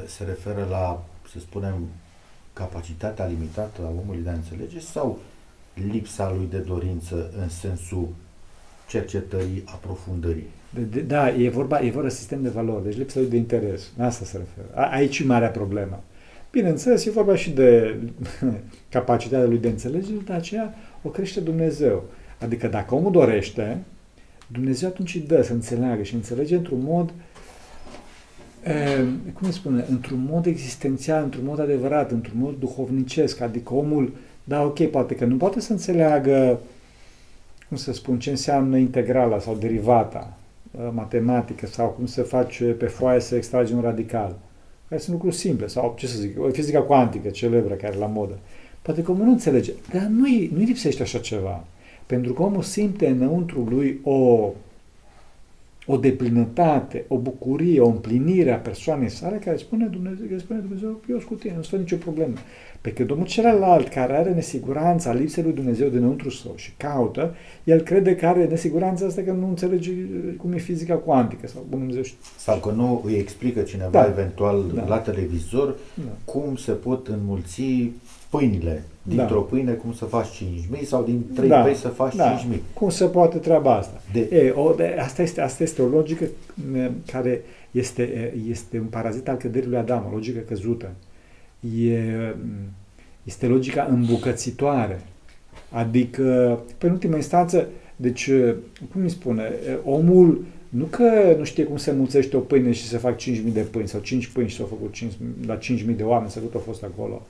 se 0.06 0.24
referă 0.24 0.66
la, 0.70 1.04
să 1.32 1.38
spunem, 1.38 1.74
capacitatea 2.52 3.26
limitată 3.26 3.82
a 3.82 3.88
omului 3.88 4.22
de 4.22 4.28
a 4.28 4.32
înțelege 4.32 4.80
sau 4.80 5.18
lipsa 5.74 6.32
lui 6.36 6.46
de 6.50 6.58
dorință 6.58 7.30
în 7.40 7.48
sensul 7.48 8.08
cercetării, 8.88 9.62
aprofundării? 9.66 10.46
Da, 11.06 11.34
e 11.34 11.48
vorba, 11.48 11.80
e 11.80 11.90
vorba 11.90 12.08
de 12.08 12.14
sistem 12.14 12.42
de 12.42 12.48
valori, 12.48 12.84
deci 12.84 12.96
lipsa 12.96 13.20
lui 13.20 13.28
de 13.28 13.36
interes. 13.36 13.92
Asta 13.98 14.24
se 14.24 14.36
referă. 14.36 14.88
Aici 14.90 15.18
e 15.18 15.24
marea 15.24 15.50
problemă. 15.50 16.02
Bineînțeles, 16.50 17.04
e 17.04 17.10
vorba 17.10 17.34
și 17.34 17.50
de 17.50 17.96
capacitatea 18.88 19.46
lui 19.46 19.58
de 19.58 19.68
înțelegere, 19.68 20.18
dar 20.24 20.36
aceea 20.36 20.74
o 21.02 21.08
crește 21.08 21.40
Dumnezeu. 21.40 22.04
Adică 22.38 22.66
dacă 22.66 22.94
omul 22.94 23.12
dorește, 23.12 23.78
Dumnezeu 24.46 24.88
atunci 24.88 25.14
îi 25.14 25.24
dă 25.26 25.42
să 25.42 25.52
înțeleagă 25.52 26.02
și 26.02 26.14
înțelege 26.14 26.56
într-un 26.56 26.82
mod 26.82 27.12
uh, 28.66 29.08
cum 29.32 29.46
îi 29.46 29.52
spune, 29.52 29.84
într-un 29.90 30.28
mod 30.30 30.46
existențial, 30.46 31.22
într-un 31.22 31.44
mod 31.44 31.60
adevărat, 31.60 32.10
într-un 32.10 32.38
mod 32.38 32.54
duhovnicesc, 32.58 33.40
adică 33.40 33.74
omul, 33.74 34.12
da, 34.44 34.62
ok, 34.62 34.86
poate 34.86 35.14
că 35.14 35.24
nu 35.24 35.36
poate 35.36 35.60
să 35.60 35.72
înțeleagă, 35.72 36.60
cum 37.72 37.80
să 37.80 37.92
spun, 37.92 38.18
ce 38.18 38.30
înseamnă 38.30 38.76
integrala 38.76 39.38
sau 39.38 39.54
derivata 39.54 40.36
matematică 40.94 41.66
sau 41.66 41.88
cum 41.88 42.06
se 42.06 42.22
face 42.22 42.64
pe 42.64 42.86
foaie 42.86 43.20
să 43.20 43.36
extrage 43.36 43.74
un 43.74 43.80
radical. 43.80 44.36
Care 44.88 45.00
sunt 45.00 45.12
lucruri 45.14 45.34
simple 45.34 45.66
sau, 45.66 45.94
ce 45.98 46.06
să 46.06 46.18
zic, 46.18 46.40
o 46.40 46.48
fizica 46.48 46.80
cuantică 46.80 47.28
celebră 47.28 47.74
care 47.74 47.94
e 47.96 47.98
la 47.98 48.06
modă. 48.06 48.38
Poate 48.82 49.02
că 49.02 49.10
omul 49.10 49.24
nu 49.24 49.30
înțelege, 49.30 49.72
dar 49.92 50.02
nu-i, 50.02 50.50
nu-i 50.54 50.64
lipsește 50.64 51.02
așa 51.02 51.18
ceva. 51.18 51.64
Pentru 52.06 52.32
că 52.32 52.42
omul 52.42 52.62
simte 52.62 53.06
înăuntru 53.06 53.66
lui 53.68 54.00
o 54.02 54.50
o 55.86 55.96
deplinătate, 55.96 57.04
o 57.08 57.18
bucurie, 57.18 57.80
o 57.80 57.86
împlinire 57.86 58.52
a 58.52 58.56
persoanei 58.56 59.08
sale 59.08 59.36
care 59.36 59.56
spune 59.56 59.86
Dumnezeu, 59.86 60.26
care 60.26 60.38
spune 60.38 60.58
Dumnezeu, 60.58 60.88
eu 60.88 61.16
sunt 61.16 61.28
cu 61.28 61.34
tine, 61.34 61.54
nu 61.56 61.62
sunt 61.62 61.80
nicio 61.80 61.96
problemă. 61.96 62.34
Pe 62.80 62.92
când 62.92 63.10
omul 63.10 63.26
celălalt 63.26 63.88
care 63.88 64.16
are 64.16 64.32
nesiguranța, 64.32 65.12
lipsei 65.12 65.42
lui 65.42 65.52
Dumnezeu 65.52 65.88
dinăuntru 65.88 66.30
său 66.30 66.52
și 66.56 66.72
caută, 66.76 67.34
el 67.64 67.80
crede 67.80 68.16
că 68.16 68.26
are 68.26 68.46
nesiguranța 68.46 69.06
asta 69.06 69.22
că 69.22 69.32
nu 69.32 69.48
înțelege 69.48 69.90
cum 70.36 70.52
e 70.52 70.58
fizica 70.58 70.94
cuantică 70.94 71.46
sau 71.46 71.66
Dumnezeu 71.70 72.02
știe. 72.02 72.18
Sau 72.38 72.58
că 72.58 72.70
nu 72.70 73.02
îi 73.06 73.14
explică 73.14 73.60
cineva 73.60 73.90
da. 73.90 74.06
eventual 74.06 74.64
da. 74.74 74.86
la 74.86 74.98
televizor 74.98 75.76
da. 75.94 76.32
cum 76.32 76.56
se 76.56 76.72
pot 76.72 77.08
înmulți 77.08 77.62
pâinile. 78.32 78.82
Dintr-o 79.02 79.34
da. 79.34 79.40
pâine 79.40 79.72
cum 79.72 79.92
să 79.92 80.04
faci 80.04 80.44
5.000 80.78 80.82
sau 80.84 81.02
din 81.04 81.24
3 81.34 81.48
da. 81.48 81.60
pei 81.60 81.74
să 81.74 81.88
faci 81.88 82.14
da. 82.14 82.38
5.000. 82.38 82.58
Cum 82.74 82.88
se 82.88 83.04
poate 83.04 83.38
treaba 83.38 83.76
asta? 83.76 84.00
De... 84.12 84.20
E, 84.20 84.50
o, 84.50 84.72
de, 84.72 84.96
asta, 85.00 85.22
este, 85.22 85.40
asta 85.40 85.62
este 85.62 85.82
o 85.82 85.86
logică 85.86 86.24
care 87.06 87.42
este, 87.70 88.34
este 88.48 88.78
un 88.78 88.86
parazit 88.86 89.28
al 89.28 89.36
căderii 89.36 89.68
lui 89.68 89.78
Adam, 89.78 90.06
o 90.10 90.14
logică 90.14 90.38
căzută. 90.38 90.90
E, 91.84 92.34
este 93.22 93.46
logica 93.46 93.86
îmbucățitoare. 93.90 95.00
Adică, 95.70 96.58
pe 96.78 96.86
ultima 96.86 97.16
instanță, 97.16 97.68
deci, 97.96 98.30
cum 98.92 99.02
îi 99.02 99.10
spune, 99.10 99.52
omul 99.84 100.44
nu 100.68 100.84
că 100.84 101.34
nu 101.38 101.44
știe 101.44 101.64
cum 101.64 101.76
se 101.76 101.92
mulțește 101.92 102.36
o 102.36 102.40
pâine 102.40 102.72
și 102.72 102.86
se 102.86 102.96
fac 102.96 103.20
5.000 103.20 103.52
de 103.52 103.60
pâini 103.60 103.88
sau 103.88 104.00
5 104.00 104.26
pâini 104.26 104.48
și 104.48 104.56
s-au 104.56 104.66
făcut 104.66 104.92
5, 104.92 105.12
la 105.46 105.58
5.000 105.58 105.96
de 105.96 106.02
oameni, 106.02 106.30
să 106.30 106.38
cât 106.38 106.54
au 106.54 106.60
fost 106.60 106.82
acolo. 106.82 107.22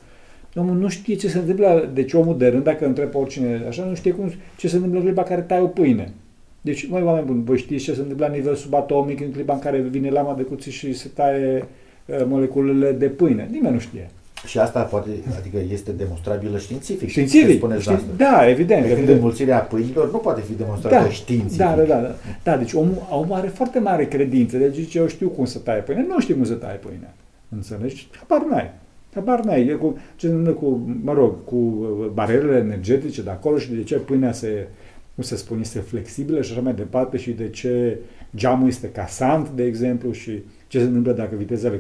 Omul 0.55 0.77
nu 0.77 0.89
știe 0.89 1.15
ce 1.15 1.29
se 1.29 1.39
întâmplă, 1.39 1.91
deci 1.95 2.13
omul 2.13 2.39
de 2.39 2.49
rând, 2.49 2.65
dacă 2.65 2.87
întreb 2.87 3.15
oricine, 3.15 3.65
așa, 3.69 3.85
nu 3.85 3.95
știe 3.95 4.13
cum, 4.13 4.33
ce 4.57 4.69
se 4.69 4.75
întâmplă 4.75 4.99
în 4.99 5.05
clipa 5.05 5.23
care 5.23 5.41
tai 5.41 5.61
o 5.61 5.67
pâine. 5.67 6.13
Deci, 6.61 6.89
mai 6.89 7.03
oameni 7.03 7.27
buni, 7.27 7.45
voi 7.45 7.59
știți 7.59 7.85
ce 7.85 7.95
se 7.95 8.01
întâmplă 8.01 8.27
la 8.27 8.33
nivel 8.33 8.55
subatomic 8.55 9.21
în 9.21 9.31
clipa 9.31 9.53
în 9.53 9.59
care 9.59 9.79
vine 9.79 10.11
lama 10.11 10.35
de 10.35 10.43
cuțit 10.43 10.73
și 10.73 10.93
se 10.93 11.09
taie 11.15 11.69
uh, 12.07 12.17
moleculele 12.27 12.93
de 12.93 13.07
pâine? 13.07 13.49
Nimeni 13.51 13.75
nu 13.75 13.81
știe. 13.81 14.11
Și 14.47 14.59
asta 14.59 14.83
poate, 14.83 15.09
adică 15.39 15.57
este 15.73 15.93
demonstrabilă 15.93 16.59
științific. 16.59 17.09
Științific. 17.09 17.57
Spuneți 17.57 17.83
știi, 17.83 17.99
da, 18.17 18.49
evident. 18.49 18.95
Când 18.95 19.09
înmulțirea 19.09 19.59
pâinilor 19.59 20.11
nu 20.13 20.19
poate 20.19 20.41
fi 20.41 20.53
demonstrată 20.53 21.05
da, 21.05 21.11
științific. 21.11 21.59
Da, 21.59 21.75
da, 21.77 21.83
da, 21.83 22.01
da. 22.01 22.15
Da, 22.43 22.57
deci 22.57 22.73
omul, 22.73 23.07
omul 23.11 23.37
are 23.37 23.49
foarte 23.49 23.79
mare 23.79 24.07
credință. 24.07 24.57
Deci 24.57 24.75
zice, 24.75 24.99
eu 24.99 25.07
știu 25.07 25.29
cum 25.29 25.45
să 25.45 25.59
taie 25.59 25.81
pâine. 25.81 26.05
Nu 26.09 26.21
știu 26.21 26.35
cum 26.35 26.45
să 26.45 26.55
taie 26.55 26.77
pâine. 26.77 27.15
Înțelegi? 27.49 28.09
Habar 28.19 28.47
n-ai. 28.51 28.71
Habar 29.15 29.45
n-ai. 29.45 29.77
Cu, 29.81 29.97
ce 30.17 30.27
se 30.27 30.33
întâmplă 30.33 30.53
cu, 30.53 30.81
mă 31.03 31.13
rog, 31.13 31.45
cu 31.45 31.57
uh, 31.57 32.09
barierele 32.13 32.59
energetice 32.59 33.23
de 33.23 33.31
acolo 33.31 33.59
și 33.59 33.73
de 33.73 33.83
ce 33.83 33.97
pâinea 33.97 34.33
se, 34.33 34.69
cum 35.15 35.25
să 35.25 35.37
spun, 35.37 35.61
este 35.61 35.79
flexibilă 35.79 36.43
și 36.43 36.53
așa 36.53 36.61
mai 36.61 36.75
departe 36.75 37.17
și 37.17 37.31
de 37.31 37.49
ce 37.49 37.99
geamul 38.37 38.69
este 38.69 38.89
casant, 38.89 39.49
de 39.49 39.65
exemplu, 39.65 40.13
și 40.13 40.43
ce 40.67 40.79
se 40.79 40.85
întâmplă 40.85 41.13
dacă 41.13 41.37
viteza 41.37 41.73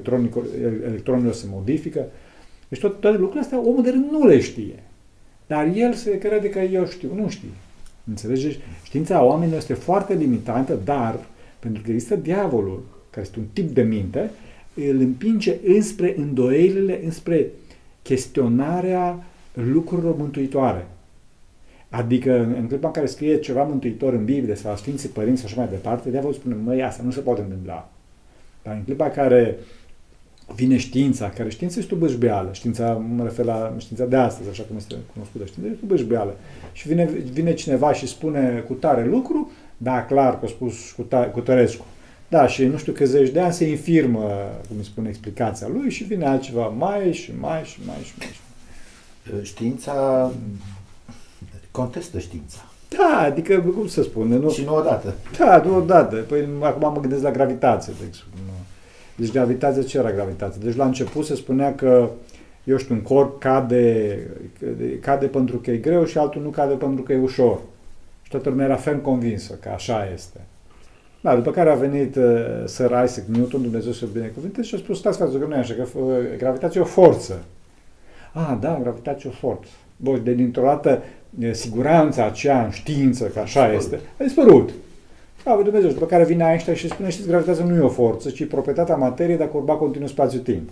electronilor 0.84 1.32
se 1.32 1.46
modifică. 1.50 2.04
Deci 2.68 2.80
toate, 2.80 2.96
toate 3.00 3.16
lucrurile 3.16 3.42
astea 3.42 3.68
omul 3.68 3.82
de 3.82 3.90
rând 3.90 4.10
nu 4.10 4.26
le 4.26 4.40
știe. 4.40 4.82
Dar 5.46 5.72
el 5.74 5.92
se 5.92 6.18
crede 6.18 6.48
că 6.50 6.58
eu 6.58 6.86
știu. 6.86 7.08
Nu 7.14 7.28
știi. 7.28 7.52
Înțelegeți? 8.08 8.58
Știința 8.82 9.24
oamenilor 9.24 9.58
este 9.58 9.74
foarte 9.74 10.14
limitată, 10.14 10.78
dar 10.84 11.18
pentru 11.58 11.82
că 11.82 11.90
există 11.90 12.16
diavolul, 12.16 12.82
care 13.10 13.26
este 13.26 13.38
un 13.38 13.44
tip 13.52 13.70
de 13.70 13.82
minte, 13.82 14.30
îl 14.74 14.98
împinge 15.00 15.56
înspre 15.66 16.14
îndoielile, 16.16 17.00
înspre 17.04 17.46
chestionarea 18.02 19.24
lucrurilor 19.52 20.16
mântuitoare. 20.16 20.86
Adică 21.88 22.38
în 22.58 22.66
clipa 22.66 22.86
în 22.86 22.92
care 22.92 23.06
scrie 23.06 23.38
ceva 23.38 23.62
mântuitor 23.62 24.12
în 24.12 24.24
Biblie 24.24 24.54
sau 24.54 24.76
Sfinții 24.76 25.08
Părinți 25.08 25.40
și 25.40 25.46
așa 25.46 25.60
mai 25.60 25.70
departe, 25.70 26.10
diavolul 26.10 26.34
spune, 26.34 26.56
măi, 26.64 26.82
asta 26.82 27.02
nu 27.02 27.10
se 27.10 27.20
poate 27.20 27.40
întâmpla. 27.40 27.90
Dar 28.62 28.74
în 28.74 28.82
clipa 28.82 29.04
în 29.04 29.10
care 29.10 29.58
vine 30.54 30.76
știința, 30.76 31.28
care 31.28 31.48
știința 31.48 31.80
este 31.80 31.94
o 31.94 31.96
bășbeală, 31.96 32.48
știința, 32.52 32.92
mă 32.92 33.22
refer 33.22 33.44
la 33.44 33.74
știința 33.78 34.04
de 34.04 34.16
astăzi, 34.16 34.48
așa 34.48 34.62
cum 34.62 34.76
este 34.76 34.94
cunoscută, 35.12 35.44
știința 35.44 35.70
este 35.72 35.84
o 35.84 35.88
bășbeală. 35.88 36.36
Și 36.72 36.88
vine, 36.88 37.04
vine 37.32 37.54
cineva 37.54 37.92
și 37.92 38.06
spune 38.06 38.64
cu 38.66 38.72
tare 38.72 39.06
lucru, 39.06 39.50
da, 39.76 40.04
clar 40.04 40.38
că 40.38 40.44
a 40.44 40.48
spus 40.48 40.90
cu, 40.90 41.02
tare, 41.02 41.30
cu 41.30 41.40
Tărescu. 41.40 41.84
Da, 42.32 42.46
și 42.46 42.64
nu 42.64 42.76
știu 42.76 42.92
că 42.92 43.04
zeci 43.04 43.30
de 43.30 43.40
ani 43.40 43.52
se 43.52 43.68
infirmă, 43.68 44.28
cum 44.68 44.76
îi 44.78 44.84
spune, 44.84 45.08
explicația 45.08 45.68
lui 45.68 45.90
și 45.90 46.04
vine 46.04 46.26
altceva 46.26 46.66
mai 46.66 47.12
și 47.12 47.32
mai 47.40 47.62
și 47.64 47.78
mai 47.86 47.96
și 48.04 48.12
mai. 48.18 48.28
Și 48.32 48.40
mai. 49.32 49.44
Știința 49.44 50.30
contestă 51.70 52.18
știința. 52.18 52.58
Da, 52.88 53.18
adică, 53.18 53.60
cum 53.60 53.86
să 53.86 54.02
spun, 54.02 54.28
nu? 54.28 54.50
Și 54.50 54.64
nu 54.64 54.74
odată. 54.74 55.14
Da, 55.38 55.62
nu 55.64 55.76
odată. 55.76 56.16
Păi 56.16 56.48
acum 56.60 56.92
mă 56.92 57.00
gândesc 57.00 57.22
la 57.22 57.30
gravitație, 57.30 57.92
de 57.98 58.04
exemplu. 58.06 58.40
Deci 59.16 59.32
gravitația, 59.32 59.82
ce 59.82 59.98
era 59.98 60.12
gravitație? 60.12 60.60
Deci 60.64 60.76
la 60.76 60.84
început 60.84 61.24
se 61.24 61.34
spunea 61.34 61.74
că, 61.74 62.10
eu 62.64 62.76
știu, 62.76 62.94
un 62.94 63.00
corp 63.00 63.40
cade, 63.40 64.18
cade 65.00 65.26
pentru 65.26 65.56
că 65.56 65.70
e 65.70 65.76
greu 65.76 66.04
și 66.04 66.18
altul 66.18 66.42
nu 66.42 66.48
cade 66.48 66.74
pentru 66.74 67.02
că 67.02 67.12
e 67.12 67.18
ușor. 67.18 67.58
Și 68.22 68.30
toată 68.30 68.48
lumea 68.48 68.64
era 68.64 68.76
ferm 68.76 69.02
convinsă 69.02 69.54
că 69.60 69.68
așa 69.68 70.08
este. 70.14 70.40
Da, 71.22 71.34
după 71.34 71.50
care 71.50 71.70
a 71.70 71.74
venit 71.74 72.16
uh, 72.16 72.24
Sir 72.64 72.84
Isaac 73.04 73.24
Newton, 73.26 73.62
Dumnezeu 73.62 73.92
să 73.92 74.06
binecuvinte, 74.12 74.62
și 74.62 74.74
a 74.74 74.78
spus, 74.78 74.98
stați 74.98 75.18
că 75.18 75.46
nu 75.48 75.54
e 75.54 75.58
așa, 75.58 75.74
că 75.74 75.86
uh, 75.98 76.14
gravitația 76.38 76.80
e 76.80 76.84
o 76.84 76.86
forță. 76.86 77.44
Ah, 78.32 78.56
da, 78.60 78.78
gravitația 78.82 79.30
e 79.30 79.32
o 79.32 79.46
forță. 79.46 79.70
Bun, 79.96 80.20
de 80.24 80.32
dintr-o 80.32 80.62
dată 80.62 81.02
siguranța 81.50 82.24
aceea 82.24 82.64
în 82.64 82.70
știință, 82.70 83.24
că 83.24 83.38
așa 83.38 83.72
este, 83.72 84.00
a 84.20 84.22
dispărut. 84.22 84.70
Slavă 85.40 85.62
Dumnezeu, 85.62 85.90
după 85.90 86.06
care 86.06 86.24
vine 86.24 86.44
Einstein 86.48 86.76
și 86.76 86.88
spune, 86.88 87.10
știți, 87.10 87.28
gravitația 87.28 87.64
nu 87.64 87.74
e 87.74 87.80
o 87.80 87.88
forță, 87.88 88.30
ci 88.30 88.46
proprietatea 88.46 88.96
materiei 88.96 89.36
dacă 89.36 89.50
urba 89.54 89.74
continuu 89.74 90.08
spațiu-timp. 90.08 90.68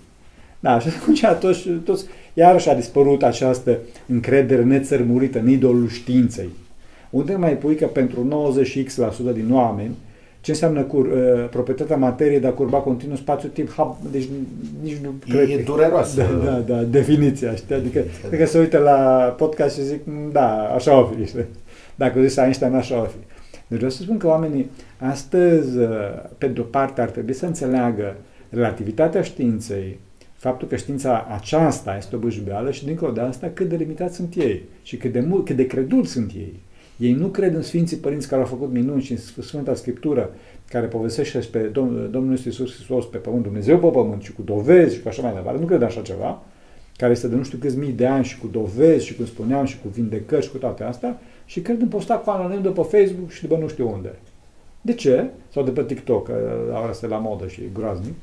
Da, 0.61 0.79
și 0.79 0.89
atunci 0.89 1.25
toți, 1.47 1.69
toți, 1.69 2.05
iarăși 2.35 2.69
a 2.69 2.75
dispărut 2.75 3.23
această 3.23 3.79
încredere 4.07 4.63
nețărmurită 4.63 5.39
în 5.39 5.49
idolul 5.49 5.89
științei. 5.89 6.49
Unde 7.11 7.35
mai 7.35 7.57
pui 7.57 7.75
că 7.75 7.87
pentru 7.87 8.53
90x% 9.31 9.33
din 9.33 9.53
oameni, 9.53 9.95
ce 10.41 10.51
înseamnă 10.51 10.83
cur, 10.83 11.07
uh, 11.07 11.49
proprietatea 11.51 11.97
materiei 11.97 12.41
dacă 12.41 12.63
urba 12.63 12.79
continuu 12.79 13.17
spațiu-timp? 13.17 13.97
Deci 14.11 14.29
nici 14.83 14.97
nu 15.03 15.15
cred. 15.29 15.49
E 15.49 15.63
dureroasă. 15.63 16.23
Da, 16.45 16.51
da, 16.51 16.75
da, 16.75 16.83
definiția, 16.83 17.55
știi? 17.55 17.75
Adică, 17.75 18.05
dacă 18.31 18.47
se 18.47 18.59
uită 18.59 18.79
la 18.79 19.35
podcast 19.37 19.77
și 19.77 19.85
zic, 19.85 20.01
mm, 20.05 20.31
da, 20.33 20.75
așa 20.75 21.01
o 21.01 21.05
fi, 21.05 21.27
știi? 21.27 21.47
Dacă 21.95 22.21
zici 22.23 22.39
Einstein, 22.39 22.75
așa 22.75 23.01
o 23.01 23.05
fi. 23.05 23.17
Deci 23.67 23.79
vreau 23.79 23.91
să 23.91 24.03
spun 24.03 24.17
că 24.17 24.27
oamenii 24.27 24.71
astăzi, 24.99 25.79
uh, 25.79 25.89
pe 26.39 26.47
de-o 26.47 26.63
parte, 26.63 27.01
ar 27.01 27.11
trebui 27.11 27.33
să 27.33 27.47
înțeleagă 27.47 28.17
relativitatea 28.51 29.23
științei, 29.23 29.99
faptul 30.37 30.69
că 30.69 30.77
știința 30.77 31.27
aceasta 31.35 31.97
este 31.97 32.17
o 32.17 32.19
băjubeală 32.19 32.71
și 32.71 32.85
dincolo 32.85 33.13
de 33.13 33.21
asta 33.21 33.51
cât 33.55 33.69
de 33.69 33.77
limitați 33.77 34.17
sunt 34.17 34.35
ei 34.35 34.63
și 34.83 34.97
cât 34.97 35.13
de, 35.13 35.21
mult, 35.21 35.45
cât 35.45 35.57
de 35.57 35.67
credul 35.67 36.05
sunt 36.05 36.33
ei. 36.37 36.61
Ei 37.01 37.13
nu 37.13 37.27
cred 37.27 37.55
în 37.55 37.63
Sfinții 37.63 37.97
Părinți 37.97 38.29
care 38.29 38.41
au 38.41 38.47
făcut 38.47 38.73
minuni 38.73 39.03
și 39.03 39.13
în 39.13 39.43
Sfânta 39.43 39.75
Scriptură 39.75 40.31
care 40.69 40.87
povestește 40.87 41.39
despre 41.39 41.61
Domnul 42.11 42.39
Iisus 42.45 42.75
Hristos 42.75 43.05
pe 43.05 43.17
pământ, 43.17 43.43
Dumnezeu 43.43 43.79
pe 43.79 43.87
pământ 43.87 44.23
și 44.23 44.33
cu 44.33 44.43
dovezi 44.43 44.95
și 44.95 45.03
cu 45.03 45.09
așa 45.09 45.23
mai 45.23 45.33
departe. 45.35 45.61
Nu 45.61 45.67
cred 45.67 45.83
așa 45.83 46.01
ceva, 46.01 46.43
care 46.97 47.13
este 47.13 47.29
de 47.29 47.35
nu 47.35 47.43
știu 47.43 47.59
câți 47.59 47.77
mii 47.77 47.93
de 47.93 48.07
ani 48.07 48.25
și 48.25 48.39
cu 48.39 48.47
dovezi 48.47 49.07
și 49.07 49.17
cum 49.17 49.27
spuneam 49.27 49.65
și 49.65 49.79
cu 49.79 49.89
vindecări 49.89 50.45
și 50.45 50.51
cu 50.51 50.57
toate 50.57 50.85
astea 50.85 51.21
și 51.45 51.61
cred 51.61 51.81
în 51.81 51.89
posta 51.89 52.15
cu 52.15 52.31
anonim 52.31 52.63
de 52.63 52.69
pe 52.69 52.83
Facebook 52.83 53.31
și 53.31 53.41
de 53.41 53.55
pe 53.55 53.61
nu 53.61 53.69
știu 53.69 53.93
unde. 53.93 54.15
De 54.81 54.95
ce? 54.95 55.27
Sau 55.53 55.63
de 55.65 55.71
pe 55.71 55.85
TikTok, 55.85 56.29
la 56.71 56.79
ora 56.79 56.89
asta 56.89 57.07
la 57.07 57.19
modă 57.19 57.47
și 57.47 57.61
e 57.61 57.71
groaznic. 57.73 58.15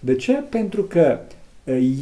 De 0.00 0.14
ce? 0.14 0.32
Pentru 0.32 0.82
că 0.82 1.18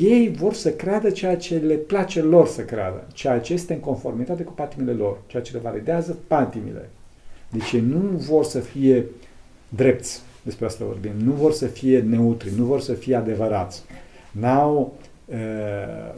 ei 0.00 0.32
vor 0.36 0.54
să 0.54 0.70
creadă 0.70 1.10
ceea 1.10 1.36
ce 1.36 1.56
le 1.56 1.74
place 1.74 2.22
lor 2.22 2.46
să 2.46 2.62
creadă, 2.62 3.06
ceea 3.12 3.40
ce 3.40 3.52
este 3.52 3.72
în 3.72 3.80
conformitate 3.80 4.42
cu 4.42 4.52
patimile 4.52 4.92
lor, 4.92 5.18
ceea 5.26 5.42
ce 5.42 5.52
le 5.52 5.58
validează 5.58 6.18
patimile. 6.26 6.88
Deci 7.48 7.72
ei 7.72 7.80
nu 7.80 7.98
vor 8.16 8.44
să 8.44 8.60
fie 8.60 9.04
drepți, 9.68 10.22
despre 10.42 10.66
asta 10.66 10.84
vorbim, 10.84 11.12
nu 11.24 11.32
vor 11.32 11.52
să 11.52 11.66
fie 11.66 12.00
neutri, 12.00 12.52
nu 12.56 12.64
vor 12.64 12.80
să 12.80 12.92
fie 12.92 13.16
adevărați. 13.16 13.82
N-au 14.30 14.96
uh, 15.24 15.36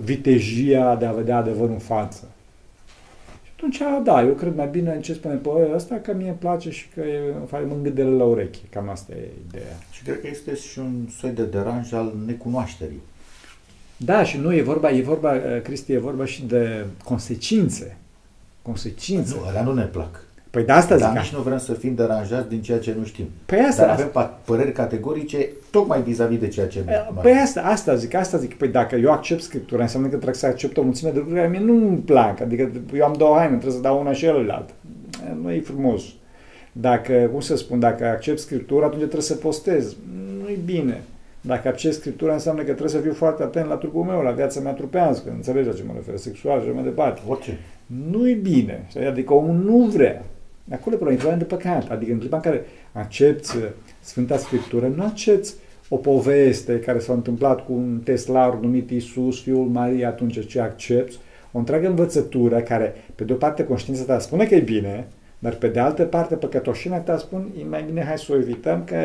vitejia 0.01 0.97
de 0.97 1.05
a 1.05 1.13
vedea 1.13 1.37
adevărul 1.37 1.73
în 1.73 1.79
față. 1.79 2.29
Și 3.43 3.51
atunci, 3.57 4.05
da, 4.05 4.23
eu 4.23 4.33
cred 4.33 4.57
mai 4.57 4.69
bine 4.69 4.93
în 4.93 5.01
ce 5.01 5.13
spune 5.13 5.35
pe 5.35 5.49
ăsta, 5.75 5.95
că 5.95 6.15
mie 6.15 6.29
îmi 6.29 6.37
place 6.37 6.71
și 6.71 6.89
că 6.95 7.03
mă 7.51 7.75
îngâdele 7.75 8.11
la 8.11 8.25
urechi. 8.25 8.61
Cam 8.71 8.89
asta 8.89 9.13
e 9.13 9.29
ideea. 9.49 9.77
Și 9.91 10.03
cred 10.03 10.21
că 10.21 10.27
este 10.31 10.55
și 10.55 10.79
un 10.79 11.09
soi 11.19 11.31
de 11.31 11.45
deranj 11.45 11.93
al 11.93 12.15
necunoașterii. 12.27 13.01
Da, 14.05 14.25
și 14.25 14.39
nu 14.39 14.55
e 14.55 14.63
vorba, 14.63 14.91
e 14.91 15.03
vorba, 15.03 15.33
uh, 15.33 15.63
Cristi, 15.63 15.93
e 15.93 15.99
vorba 15.99 16.25
și 16.25 16.45
de 16.47 16.85
consecințe. 17.05 17.97
Consecințe. 18.63 19.35
Nu, 19.39 19.47
alea 19.47 19.63
nu 19.63 19.75
ne 19.75 19.85
plac. 19.85 20.25
Păi 20.51 20.65
de 20.65 20.73
asta 20.73 20.97
Dar 20.97 21.11
zic. 21.11 21.21
nici 21.21 21.33
nu 21.33 21.41
vrem 21.41 21.59
să 21.59 21.73
fim 21.73 21.95
deranjați 21.95 22.49
din 22.49 22.63
ceea 22.63 22.79
ce 22.79 22.95
nu 22.99 23.05
știm. 23.05 23.25
Păi 23.47 23.59
asta, 23.59 23.87
Dar 23.87 23.91
avem 23.95 24.11
păreri 24.45 24.73
categorice 24.73 25.49
tocmai 25.71 26.03
vis-a-vis 26.03 26.39
de 26.39 26.49
ceea 26.49 26.67
ce 26.67 26.83
nu 26.87 27.21
Păi 27.21 27.33
asta, 27.33 27.61
asta 27.61 27.95
zic, 27.95 28.15
asta 28.15 28.39
zic. 28.39 28.55
Păi 28.55 28.69
dacă 28.69 28.97
eu 28.97 29.13
accept 29.13 29.43
Scriptura, 29.43 29.83
înseamnă 29.83 30.09
că 30.09 30.15
trebuie 30.15 30.39
să 30.39 30.47
accept 30.47 30.77
o 30.77 30.83
mulțime 30.83 31.11
de 31.11 31.17
lucruri 31.17 31.39
care 31.39 31.51
mie 31.51 31.61
nu 31.61 31.73
îmi 31.73 31.99
plac. 31.99 32.41
Adică 32.41 32.71
eu 32.95 33.05
am 33.05 33.15
două 33.19 33.37
haine, 33.37 33.53
trebuie 33.53 33.77
să 33.77 33.81
dau 33.81 34.01
una 34.01 34.13
și 34.13 34.21
celălalt. 34.21 34.69
Nu 35.43 35.51
e 35.51 35.61
frumos. 35.61 36.03
Dacă, 36.73 37.13
cum 37.13 37.41
să 37.41 37.57
spun, 37.57 37.79
dacă 37.79 38.05
accept 38.05 38.39
Scriptura, 38.39 38.87
atunci 38.87 39.01
trebuie 39.01 39.23
să 39.23 39.35
postez. 39.35 39.97
Nu 40.43 40.49
e 40.49 40.59
bine. 40.65 41.01
Dacă 41.45 41.69
accept 41.69 41.95
Scriptura, 41.95 42.33
înseamnă 42.33 42.61
că 42.61 42.67
trebuie 42.67 42.89
să 42.89 42.99
fiu 42.99 43.13
foarte 43.13 43.43
atent 43.43 43.69
la 43.69 43.75
trupul 43.75 44.03
meu, 44.03 44.21
la 44.21 44.31
viața 44.31 44.61
mea 44.61 44.73
trupească, 44.73 45.31
înțelegi 45.31 45.69
la 45.69 45.75
ce 45.75 45.83
mă 45.87 45.93
refer, 45.95 46.17
sexual 46.17 46.63
și 46.63 46.69
mai 46.69 46.83
departe. 46.83 47.21
Orice. 47.29 47.59
Nu 48.11 48.29
e 48.29 48.35
bine. 48.35 48.89
Adică 49.09 49.35
omul 49.35 49.55
nu 49.55 49.79
vrea. 49.79 50.25
Acolo 50.71 50.95
e 50.95 50.99
problema, 50.99 51.37
de 51.37 51.45
păcat. 51.45 51.91
Adică 51.91 52.13
în 52.13 52.19
clipa 52.19 52.37
în 52.37 52.43
care 52.43 52.65
accepti 52.93 53.57
Sfânta 54.01 54.37
Scriptură, 54.37 54.93
nu 54.97 55.03
accepti 55.03 55.53
o 55.89 55.97
poveste 55.97 56.79
care 56.79 56.99
s-a 56.99 57.13
întâmplat 57.13 57.65
cu 57.65 57.73
un 57.73 58.01
teslar 58.05 58.55
numit 58.55 58.91
Isus, 58.91 59.43
fiul 59.43 59.67
Maria, 59.67 60.09
atunci 60.09 60.47
ce 60.47 60.61
accepti, 60.61 61.17
o 61.53 61.59
întreagă 61.59 61.89
învățătură 61.89 62.61
care, 62.61 62.95
pe 63.15 63.25
de 63.25 63.33
o 63.33 63.37
parte, 63.37 63.65
conștiința 63.65 64.03
ta 64.03 64.19
spune 64.19 64.45
că 64.45 64.55
e 64.55 64.61
bine, 64.61 65.07
dar 65.43 65.55
pe 65.55 65.69
de 65.69 65.81
altă 65.81 66.03
parte, 66.03 66.35
păcătoșina 66.35 66.99
ta 66.99 67.19
spun, 67.19 67.49
e 67.61 67.65
mai 67.69 67.83
bine 67.87 68.05
hai 68.05 68.19
să 68.19 68.33
o 68.33 68.37
evităm 68.37 68.85
că... 68.85 68.97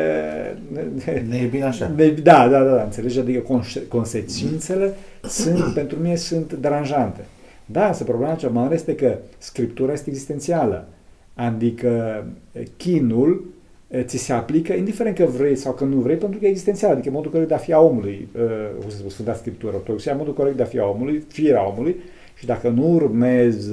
Ne 1.28 1.36
e 1.36 1.46
bine 1.46 1.64
așa. 1.64 1.92
Ne, 1.96 2.08
da, 2.08 2.48
da, 2.48 2.64
da, 2.64 2.74
da, 2.74 2.82
înțelegi? 2.82 3.18
Adică 3.18 3.56
consecințele 3.88 4.94
sunt, 5.22 5.64
pentru 5.80 5.98
mine 5.98 6.14
sunt 6.14 6.52
deranjante. 6.52 7.20
Da, 7.66 7.86
însă 7.86 8.04
problema 8.04 8.34
cea 8.34 8.48
mare 8.48 8.74
este 8.74 8.94
că 8.94 9.16
Scriptura 9.38 9.92
este 9.92 10.08
existențială. 10.10 10.88
Adică 11.34 12.24
chinul 12.76 13.44
ți 14.02 14.16
se 14.16 14.32
aplică 14.32 14.72
indiferent 14.72 15.16
că 15.16 15.24
vrei 15.24 15.56
sau 15.56 15.72
că 15.72 15.84
nu 15.84 15.96
vrei, 15.96 16.16
pentru 16.16 16.38
că 16.38 16.46
e 16.46 16.48
existențial, 16.48 16.90
adică 16.90 17.10
modul 17.10 17.30
corect 17.30 17.48
de 17.48 17.54
a 17.54 17.58
fi 17.58 17.72
a 17.72 17.80
omului, 17.80 18.28
cum 18.80 18.90
să 18.90 18.96
spun, 18.96 19.10
Sfânta 19.10 19.34
Scriptură, 19.34 19.76
ortodoxia, 19.76 20.14
modul 20.14 20.34
corect 20.34 20.56
de 20.56 20.62
a 20.62 20.66
fi 20.66 20.78
a 20.78 20.84
omului, 20.84 21.24
firea 21.28 21.68
omului, 21.68 21.96
și 22.34 22.46
dacă 22.46 22.68
nu 22.68 22.92
urmezi 22.94 23.70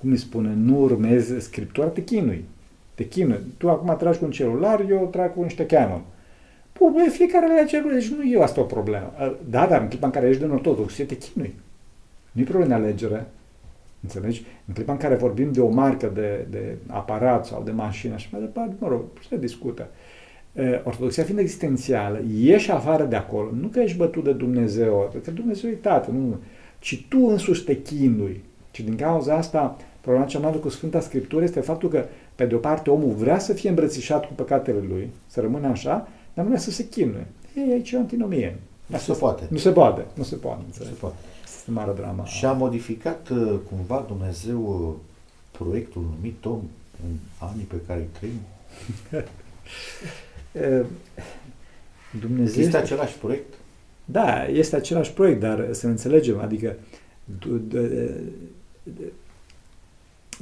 cum 0.00 0.10
îi 0.10 0.16
spune, 0.16 0.52
nu 0.54 0.80
urmezi 0.80 1.40
Scriptura, 1.40 1.86
te 1.86 2.04
chinui. 2.04 2.44
Te 2.94 3.08
chinui. 3.08 3.38
Tu 3.56 3.70
acum 3.70 3.96
tragi 3.96 4.18
cu 4.18 4.24
un 4.24 4.30
celular, 4.30 4.86
eu 4.90 5.08
trag 5.12 5.34
cu 5.34 5.42
niște 5.42 5.66
Canon. 5.66 6.02
Păi, 6.72 7.08
fiecare 7.10 7.46
le 7.46 7.66
celular, 7.66 7.94
deci 7.94 8.08
nu 8.08 8.22
e 8.22 8.42
asta 8.42 8.60
o 8.60 8.64
problemă. 8.64 9.12
Da, 9.50 9.66
dar 9.66 9.80
în 9.80 9.88
clipa 9.88 10.06
în 10.06 10.12
care 10.12 10.28
ești 10.28 10.42
din 10.42 10.50
ortodoxie, 10.50 11.04
te 11.04 11.16
chinui. 11.16 11.54
Nu-i 12.32 12.44
problemă 12.44 12.68
de 12.68 12.74
alegere. 12.74 13.26
Înțelegi? 14.02 14.44
În 14.66 14.74
clipa 14.74 14.92
în 14.92 14.98
care 14.98 15.14
vorbim 15.14 15.52
de 15.52 15.60
o 15.60 15.68
marcă 15.68 16.10
de, 16.14 16.46
de 16.50 16.76
aparat 16.86 17.46
sau 17.46 17.62
de 17.62 17.70
mașină 17.70 18.16
și 18.16 18.28
mai 18.32 18.40
departe, 18.40 18.74
mă 18.78 18.88
rog, 18.88 19.02
se 19.28 19.36
discută. 19.36 19.88
Ortodoxia 20.84 21.22
fiind 21.22 21.38
existențială, 21.38 22.20
ieși 22.34 22.70
afară 22.70 23.04
de 23.04 23.16
acolo, 23.16 23.50
nu 23.60 23.66
că 23.66 23.80
ești 23.80 23.96
bătut 23.96 24.24
de 24.24 24.32
Dumnezeu, 24.32 25.12
că 25.24 25.30
Dumnezeu 25.30 25.70
e 25.70 25.74
Tată, 25.74 26.10
nu, 26.10 26.36
ci 26.78 27.06
tu 27.08 27.26
însuși 27.26 27.64
te 27.64 27.82
chinui. 27.82 28.40
Și 28.72 28.82
din 28.82 28.96
cauza 28.96 29.34
asta 29.34 29.76
Problema 30.00 30.26
cea 30.26 30.38
mare 30.38 30.56
cu 30.56 30.68
Sfânta 30.68 31.00
Scriptură 31.00 31.44
este 31.44 31.60
faptul 31.60 31.88
că, 31.88 32.04
pe 32.34 32.46
de 32.46 32.54
o 32.54 32.58
parte, 32.58 32.90
omul 32.90 33.14
vrea 33.14 33.38
să 33.38 33.52
fie 33.52 33.68
îmbrățișat 33.68 34.26
cu 34.26 34.32
păcatele 34.32 34.78
lui, 34.88 35.10
să 35.26 35.40
rămână 35.40 35.66
așa, 35.68 36.08
dar 36.34 36.44
nu 36.44 36.50
vrea 36.50 36.60
să 36.60 36.70
se 36.70 36.88
chinuie. 36.88 37.26
Ei, 37.56 37.72
aici 37.72 37.90
e 37.90 37.96
o 37.96 38.00
antinomie. 38.00 38.56
Nu 38.86 38.98
se 38.98 39.12
poate. 39.12 39.46
Nu 39.50 39.56
se 39.58 39.70
poate, 39.70 40.04
nu 40.14 40.22
se 40.22 40.34
poate. 40.36 40.58
Nu 40.66 40.72
se 40.72 40.78
înțelegi? 40.78 41.00
poate. 41.00 41.16
Este 41.44 41.70
mare 41.70 41.92
drama. 41.96 42.24
Și 42.24 42.44
a 42.44 42.52
modificat 42.52 43.28
uh, 43.28 43.54
cumva 43.70 44.04
Dumnezeu 44.08 44.60
uh, 44.88 44.94
proiectul 45.58 46.02
numit 46.14 46.44
om 46.44 46.62
în 47.04 47.16
anii 47.38 47.64
pe 47.64 47.76
care 47.86 47.98
îi 48.00 48.08
trăim? 48.18 48.40
E, 50.52 50.84
Dumnezeu 52.20 52.44
Este 52.46 52.60
este, 52.60 52.76
același 52.76 53.18
proiect? 53.18 53.54
da, 54.04 54.46
este 54.46 54.76
același 54.76 55.12
proiect, 55.12 55.40
dar 55.40 55.68
să 55.70 55.86
ne 55.86 55.92
înțelegem, 55.92 56.38
adică 56.40 56.76
du- 57.38 57.56
du- 57.56 57.78
de- 58.82 59.12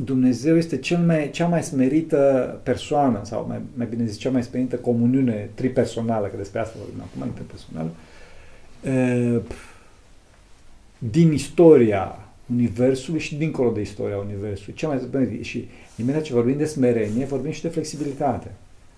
Dumnezeu 0.04 0.56
este 0.56 0.78
cel 0.78 0.98
mai, 0.98 1.30
cea 1.30 1.46
mai 1.46 1.62
smerită 1.62 2.60
persoană, 2.62 3.20
sau 3.22 3.44
mai, 3.48 3.60
mai 3.74 3.86
bine 3.86 4.04
zis, 4.04 4.18
cea 4.18 4.30
mai 4.30 4.42
smerită 4.42 4.76
comuniune 4.76 5.50
tripersonală, 5.54 6.26
că 6.26 6.36
despre 6.36 6.60
asta 6.60 6.78
vorbim 6.78 7.02
acum, 7.02 7.26
interpersonală, 7.26 7.90
e, 8.82 9.40
din 10.98 11.32
istoria 11.32 12.28
Universului 12.50 13.20
și 13.20 13.36
dincolo 13.36 13.70
de 13.70 13.80
istoria 13.80 14.16
Universului. 14.16 14.74
Cea 14.74 14.88
mai 14.88 14.98
smerită. 14.98 15.42
Și 15.42 15.68
imediat 15.96 16.22
ce 16.22 16.32
vorbim 16.32 16.56
de 16.56 16.64
smerenie, 16.64 17.24
vorbim 17.24 17.50
și 17.50 17.62
de 17.62 17.68
flexibilitate. 17.68 18.50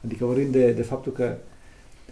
Adică 0.05 0.25
vorbim 0.25 0.51
de, 0.51 0.73
de 0.73 0.83
faptul 0.83 1.13
că 1.13 1.35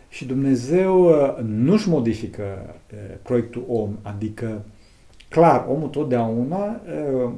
și 0.09 0.25
Dumnezeu 0.25 1.05
uh, 1.05 1.37
nu-și 1.45 1.89
modifică 1.89 2.75
uh, 2.93 3.17
proiectul 3.23 3.65
om, 3.69 3.97
adică 4.03 4.65
clar, 5.29 5.67
omul 5.69 5.89
totdeauna 5.89 6.81
uh, 7.25 7.31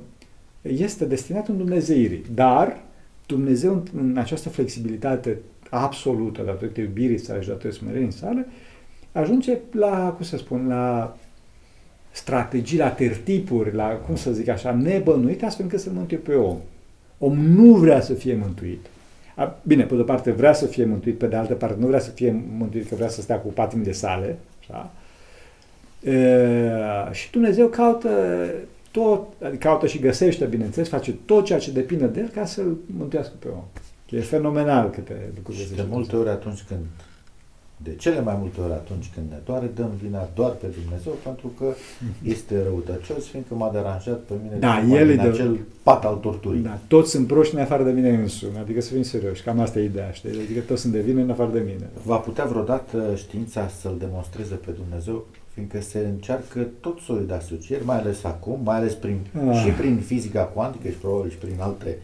este 0.62 1.04
destinat 1.04 1.48
în 1.48 1.56
Dumnezeirii, 1.56 2.24
dar 2.34 2.80
Dumnezeu 3.26 3.72
în- 3.72 3.82
în 4.10 4.16
această 4.16 4.48
flexibilitate 4.48 5.38
absolută 5.70 6.42
datorită 6.42 6.80
iubirii 6.80 7.18
sale 7.18 7.40
și 7.40 7.48
datorită 7.48 7.74
smereniei 7.78 8.12
sale, 8.12 8.46
ajunge 9.12 9.58
la, 9.72 10.12
cum 10.16 10.24
să 10.24 10.36
spun, 10.36 10.66
la 10.68 11.16
strategii, 12.10 12.78
la 12.78 12.90
tertipuri, 12.90 13.74
la, 13.74 13.88
cum 13.88 14.16
să 14.16 14.32
zic 14.32 14.48
așa, 14.48 14.72
nebănuite, 14.74 15.44
astfel 15.44 15.64
încât 15.64 15.80
să 15.80 15.90
mântuie 15.92 16.18
pe 16.18 16.34
om. 16.34 16.56
Om 17.18 17.38
nu 17.38 17.74
vrea 17.74 18.00
să 18.00 18.14
fie 18.14 18.34
mântuit. 18.34 18.86
A, 19.36 19.58
Bine, 19.62 19.84
pe 19.84 19.94
de-o 19.94 20.04
parte 20.04 20.30
vrea 20.30 20.52
să 20.52 20.66
fie 20.66 20.84
mântuit, 20.84 21.18
pe 21.18 21.26
de 21.26 21.36
altă 21.36 21.54
parte 21.54 21.76
nu 21.80 21.86
vrea 21.86 21.98
să 22.00 22.10
fie 22.10 22.42
mântuit, 22.58 22.88
că 22.88 22.94
vrea 22.94 23.08
să 23.08 23.20
stea 23.20 23.38
cu 23.38 23.48
patimile 23.48 23.92
sale, 23.92 24.38
așa? 24.60 24.90
E, 26.10 27.12
și 27.12 27.30
Dumnezeu 27.30 27.66
caută 27.66 28.08
tot, 28.90 29.26
adică 29.42 29.68
caută 29.68 29.86
și 29.86 29.98
găsește, 29.98 30.44
bineînțeles, 30.44 30.88
face 30.88 31.12
tot 31.24 31.44
ceea 31.44 31.58
ce 31.58 31.70
depinde 31.72 32.06
de 32.06 32.20
el 32.20 32.28
ca 32.28 32.44
să-l 32.44 32.76
mântuiască 32.98 33.32
pe 33.38 33.48
om. 33.48 33.64
E 34.10 34.20
fenomenal 34.20 34.90
câte 34.90 35.30
lucruri 35.34 35.56
Și 35.58 35.62
de 35.64 35.68
găsește 35.70 35.92
multe 35.94 36.16
ori 36.16 36.28
atunci 36.28 36.62
când, 36.68 36.80
de 37.82 37.94
cele 37.94 38.20
mai 38.20 38.36
multe 38.38 38.60
ori 38.60 38.72
atunci 38.72 39.10
când 39.14 39.26
ne 39.30 39.36
doare, 39.44 39.70
dăm 39.74 39.90
vina 40.02 40.28
doar 40.34 40.50
pe 40.50 40.66
Dumnezeu 40.82 41.12
pentru 41.24 41.46
că 41.58 41.64
este 42.24 42.62
răutăcios, 42.62 43.26
fiindcă 43.26 43.54
m-a 43.54 43.70
deranjat 43.70 44.18
pe 44.18 44.34
mine 44.42 44.56
Da, 44.58 44.74
tocmai 44.78 44.98
el 45.00 45.08
e 45.08 45.12
din 45.14 45.22
de- 45.22 45.28
acel 45.28 45.58
pat 45.82 46.04
al 46.04 46.14
torturii. 46.14 46.60
Da, 46.62 46.78
toți 46.88 47.10
sunt 47.10 47.26
proști 47.26 47.54
în 47.54 47.60
afară 47.60 47.82
de 47.82 47.90
mine 47.90 48.10
însumi, 48.14 48.58
adică 48.60 48.80
să 48.80 48.92
fim 48.92 49.02
serioși, 49.02 49.42
cam 49.42 49.60
asta 49.60 49.78
e 49.78 49.84
ideea, 49.84 50.10
știi? 50.10 50.30
Adică 50.30 50.60
toți 50.60 50.80
sunt 50.80 50.92
de 50.92 51.00
vină 51.00 51.20
în 51.20 51.30
afară 51.30 51.50
de 51.52 51.58
mine. 51.58 51.90
Va 52.04 52.16
putea 52.16 52.44
vreodată 52.44 53.12
știința 53.16 53.68
să-L 53.68 53.96
demonstreze 53.98 54.54
pe 54.54 54.70
Dumnezeu, 54.70 55.26
fiindcă 55.54 55.80
se 55.80 55.98
încearcă 55.98 56.66
tot 56.80 56.98
soiul 56.98 57.26
de 57.26 57.32
asocieri, 57.34 57.84
mai 57.84 57.96
ales 57.98 58.24
acum, 58.24 58.60
mai 58.64 58.76
ales 58.76 58.94
prin, 58.94 59.18
Ah. 59.48 59.62
și 59.64 59.70
prin 59.70 59.96
fizica 59.96 60.42
cuantică 60.42 60.88
și 60.88 60.94
probabil 60.94 61.30
și 61.30 61.36
prin 61.36 61.56
alte, 61.60 61.98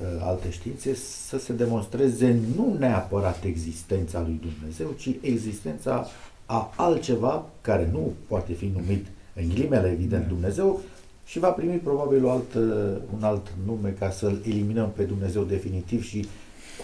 uh, 0.00 0.06
alte 0.20 0.50
științe, 0.50 0.94
să 1.28 1.38
se 1.38 1.52
demonstreze 1.52 2.36
nu 2.56 2.76
neapărat 2.78 3.44
existența 3.44 4.20
lui 4.20 4.40
Dumnezeu, 4.40 4.94
ci 4.98 5.10
existența 5.20 6.06
a 6.46 6.72
altceva 6.76 7.46
care 7.60 7.88
nu 7.92 8.12
poate 8.28 8.52
fi 8.52 8.72
numit 8.76 9.06
în 9.34 9.48
ghilimele, 9.48 9.88
evident, 9.90 10.22
Da. 10.22 10.28
Dumnezeu, 10.28 10.80
și 11.24 11.38
va 11.38 11.48
primi 11.48 11.76
probabil 11.76 12.24
o 12.24 12.30
alt, 12.30 12.54
uh, 12.54 12.62
un 13.16 13.22
alt 13.22 13.52
nume 13.66 13.94
ca 13.98 14.10
să-L 14.10 14.40
eliminăm 14.44 14.90
pe 14.96 15.02
Dumnezeu 15.02 15.42
definitiv 15.42 16.04
și 16.04 16.26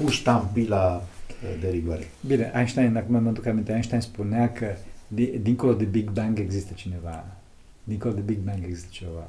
cu 0.02 0.08
ștampila 0.08 0.94
uh, 0.96 1.60
de 1.60 1.68
rigoare. 1.68 2.10
Bine, 2.26 2.52
Einstein, 2.54 2.96
acum 2.96 3.22
mă 3.22 3.30
duc 3.30 3.46
aminte, 3.46 3.72
Einstein 3.72 4.00
spunea 4.00 4.52
că 4.52 4.66
di- 5.14 5.38
dincolo 5.42 5.72
de 5.72 5.84
Big 5.84 6.10
Bang 6.10 6.38
există 6.38 6.72
cineva. 6.74 7.24
Dincolo 7.84 8.14
de 8.14 8.20
Big 8.20 8.38
Bang 8.38 8.64
există 8.64 8.88
ceva. 8.90 9.28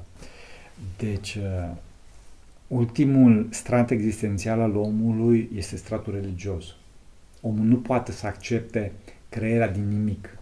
Deci, 0.97 1.35
uh, 1.35 1.75
ultimul 2.67 3.47
strat 3.51 3.91
existențial 3.91 4.59
al 4.59 4.75
omului 4.75 5.49
este 5.55 5.75
stratul 5.75 6.13
religios. 6.13 6.75
Omul 7.41 7.65
nu 7.65 7.77
poate 7.77 8.11
să 8.11 8.27
accepte 8.27 8.91
crearea 9.29 9.69
din 9.69 9.87
nimic. 9.87 10.37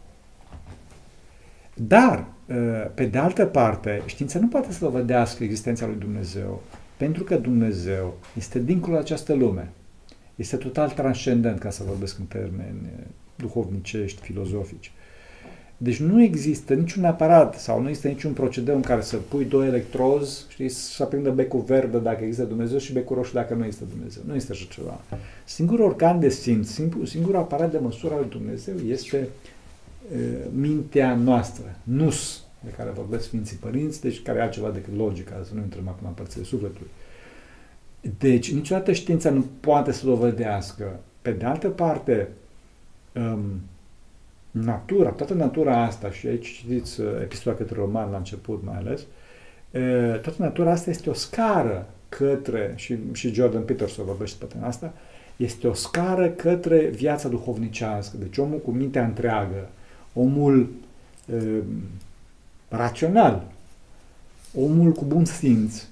Dar, 1.73 2.25
uh, 2.45 2.55
pe 2.93 3.05
de 3.05 3.17
altă 3.17 3.45
parte, 3.45 4.01
știința 4.05 4.39
nu 4.39 4.47
poate 4.47 4.71
să 4.71 4.79
dovedească 4.79 5.43
existența 5.43 5.85
lui 5.85 5.95
Dumnezeu, 5.99 6.61
pentru 6.97 7.23
că 7.23 7.35
Dumnezeu 7.37 8.17
este 8.37 8.59
dincolo 8.59 8.93
de 8.95 9.01
această 9.01 9.33
lume. 9.33 9.69
Este 10.35 10.55
total 10.55 10.89
transcendent, 10.89 11.59
ca 11.59 11.69
să 11.69 11.83
vorbesc 11.83 12.19
în 12.19 12.25
termeni 12.25 12.79
eh, 12.85 13.05
duhovnicești, 13.35 14.21
filozofici. 14.21 14.91
Deci 15.83 15.99
nu 15.99 16.21
există 16.21 16.73
niciun 16.73 17.05
aparat 17.05 17.59
sau 17.59 17.81
nu 17.81 17.87
există 17.87 18.07
niciun 18.07 18.33
procedeu 18.33 18.75
în 18.75 18.81
care 18.81 19.01
să 19.01 19.17
pui 19.17 19.45
doi 19.45 19.67
electrozi, 19.67 20.45
știi, 20.49 20.69
să 20.69 21.03
aprindă 21.03 21.31
becul 21.31 21.59
verde 21.59 21.97
dacă 21.97 22.23
există 22.23 22.43
Dumnezeu 22.43 22.77
și 22.77 22.93
becul 22.93 23.15
roșu 23.15 23.33
dacă 23.33 23.53
nu 23.53 23.65
există 23.65 23.85
Dumnezeu. 23.89 24.23
Nu 24.25 24.35
este 24.35 24.51
așa 24.51 24.65
ceva. 24.69 25.01
Singurul 25.45 25.85
organ 25.85 26.19
de 26.19 26.29
simț, 26.29 26.69
singur, 26.69 27.05
singurul 27.05 27.39
aparat 27.39 27.71
de 27.71 27.77
măsură 27.77 28.13
al 28.13 28.19
lui 28.19 28.29
Dumnezeu 28.29 28.75
este 28.87 29.27
uh, 30.13 30.19
mintea 30.55 31.15
noastră, 31.15 31.75
nus, 31.83 32.43
de 32.63 32.69
care 32.69 32.89
vorbesc 32.89 33.23
Sfinții 33.23 33.57
Părinți, 33.57 34.01
deci 34.01 34.21
care 34.21 34.39
e 34.39 34.41
altceva 34.41 34.69
decât 34.69 34.95
logica, 34.97 35.41
să 35.43 35.51
nu 35.53 35.61
intrăm 35.61 35.87
acum 35.87 36.07
în 36.07 36.13
părțile 36.13 36.43
sufletului. 36.43 36.89
Deci, 38.17 38.53
niciodată 38.53 38.91
știința 38.91 39.29
nu 39.29 39.45
poate 39.59 39.91
să 39.91 40.05
dovedească. 40.05 40.99
Pe 41.21 41.31
de 41.31 41.45
altă 41.45 41.67
parte, 41.67 42.27
um, 43.13 43.61
natura, 44.51 45.09
toată 45.09 45.33
natura 45.33 45.83
asta, 45.83 46.11
și 46.11 46.27
aici 46.27 46.47
citiți 46.47 47.01
uh, 47.01 47.07
epistola 47.21 47.55
către 47.55 47.75
roman 47.75 48.11
la 48.11 48.17
început 48.17 48.61
mai 48.65 48.75
ales, 48.77 48.99
uh, 49.01 50.19
toată 50.21 50.35
natura 50.37 50.71
asta 50.71 50.89
este 50.89 51.09
o 51.09 51.13
scară 51.13 51.89
către, 52.09 52.73
și, 52.75 52.97
și 53.11 53.33
Jordan 53.33 53.61
Peterson 53.61 54.05
vorbește 54.05 54.45
pe 54.45 54.55
asta, 54.61 54.93
este 55.35 55.67
o 55.67 55.73
scară 55.73 56.29
către 56.29 56.85
viața 56.85 57.29
duhovnicească. 57.29 58.17
Deci 58.19 58.37
omul 58.37 58.59
cu 58.59 58.71
mintea 58.71 59.05
întreagă, 59.05 59.69
omul 60.13 60.69
uh, 61.33 61.59
rațional, 62.69 63.43
omul 64.55 64.91
cu 64.91 65.05
bun 65.05 65.25
simț, 65.25 65.83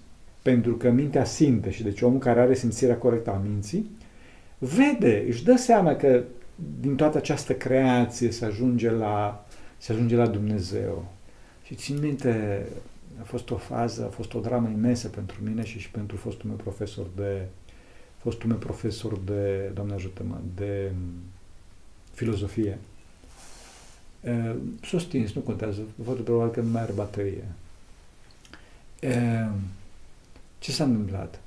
pentru 0.42 0.76
că 0.76 0.90
mintea 0.90 1.24
simte 1.24 1.70
și 1.70 1.84
deci 1.84 2.02
omul 2.02 2.20
care 2.20 2.40
are 2.40 2.54
simțirea 2.54 2.96
corectă 2.96 3.32
a 3.32 3.42
minții, 3.48 3.90
vede, 4.58 5.24
își 5.28 5.44
dă 5.44 5.56
seama 5.56 5.96
că 5.96 6.24
din 6.80 6.96
toată 6.96 7.18
această 7.18 7.54
creație 7.54 8.32
se 8.32 8.46
ajunge 8.46 8.90
la, 8.90 9.46
se 9.78 9.92
ajunge 9.92 10.16
la 10.16 10.28
Dumnezeu. 10.28 11.12
Și 11.64 11.76
țin 11.76 12.00
minte, 12.00 12.66
a 13.22 13.24
fost 13.24 13.50
o 13.50 13.56
fază, 13.56 14.06
a 14.06 14.10
fost 14.10 14.34
o 14.34 14.40
dramă 14.40 14.70
imensă 14.70 15.08
pentru 15.08 15.38
mine 15.44 15.66
și 15.66 15.80
și 15.80 15.90
pentru 15.90 16.18
fostul 16.18 16.50
meu 16.50 16.58
profesor 16.58 17.06
de 17.16 17.46
fostul 18.18 18.50
meu 18.50 18.58
profesor 18.58 19.20
de, 19.20 19.72
Doamne 19.74 19.94
ajută-mă, 19.94 20.38
de 20.56 20.92
mm, 20.94 21.22
filozofie. 22.14 22.78
E, 24.24 24.56
S-a 24.82 25.00
stins, 25.00 25.34
nu 25.34 25.42
contează, 25.42 25.82
foarte 26.04 26.22
probabil 26.22 26.54
că 26.54 26.62
nu 26.62 26.70
mai 26.70 26.82
are 26.82 26.92
baterie. 26.92 27.44
E, 29.00 29.48
ce 30.60 30.72
s-a 30.72 30.84
întâmplat? 30.84 31.40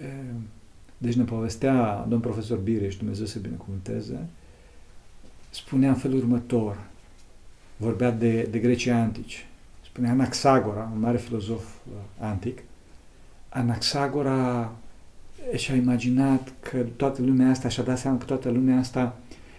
E, 0.00 0.06
deci 1.02 1.14
ne 1.14 1.24
povestea 1.24 2.06
domn 2.08 2.20
profesor 2.20 2.58
Bireș, 2.58 2.96
Dumnezeu 2.96 3.26
să 3.26 3.38
binecuvânteze, 3.38 4.26
spunea 5.50 5.88
în 5.88 5.94
felul 5.94 6.18
următor, 6.18 6.76
vorbea 7.76 8.10
de, 8.10 8.48
de 8.50 8.58
grecii 8.58 8.90
antici, 8.90 9.46
spunea 9.84 10.10
Anaxagora, 10.10 10.90
un 10.94 11.00
mare 11.00 11.18
filozof 11.18 11.62
uh, 11.62 11.94
antic, 12.18 12.62
Anaxagora 13.48 14.72
și-a 15.56 15.74
imaginat 15.74 16.52
că 16.60 16.86
toată 16.96 17.22
lumea 17.22 17.50
asta, 17.50 17.68
și-a 17.68 17.82
dat 17.82 17.98
seama 17.98 18.18
că 18.18 18.24
toată 18.24 18.50
lumea 18.50 18.78
asta 18.78 19.16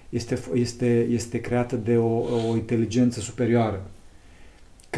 este, 0.09 0.39
este, 0.53 1.07
este 1.09 1.41
creată 1.41 1.75
de 1.75 1.97
o, 1.97 2.17
o 2.49 2.55
inteligență 2.55 3.19
superioară, 3.19 3.85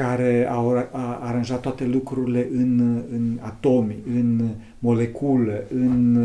care 0.03 0.47
a, 0.49 0.87
a 0.91 1.19
aranjat 1.21 1.61
toate 1.61 1.85
lucrurile 1.85 2.47
în, 2.51 2.79
în 3.11 3.37
atomi, 3.41 3.95
în 4.07 4.49
molecule, 4.79 5.65
în, 5.73 6.15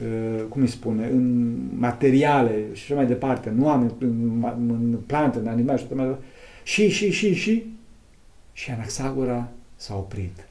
uh, 0.00 0.42
cum 0.48 0.62
îi 0.62 0.68
spune, 0.68 1.06
în 1.06 1.56
materiale 1.78 2.64
și 2.72 2.82
așa 2.82 2.94
mai 2.94 3.06
departe, 3.06 3.48
în 3.48 3.62
oameni, 3.62 3.92
în, 3.98 4.44
în 4.56 4.98
plante, 5.06 5.38
în 5.38 5.46
animale 5.46 5.78
și 5.78 5.84
tot 5.84 5.96
mai 5.96 6.06
departe. 6.06 6.26
Și, 6.62 6.88
și, 6.88 7.10
și, 7.10 7.34
și, 7.34 7.64
și 8.52 8.70
Anaxagora 8.70 9.48
s-a 9.76 9.96
oprit. 9.96 10.46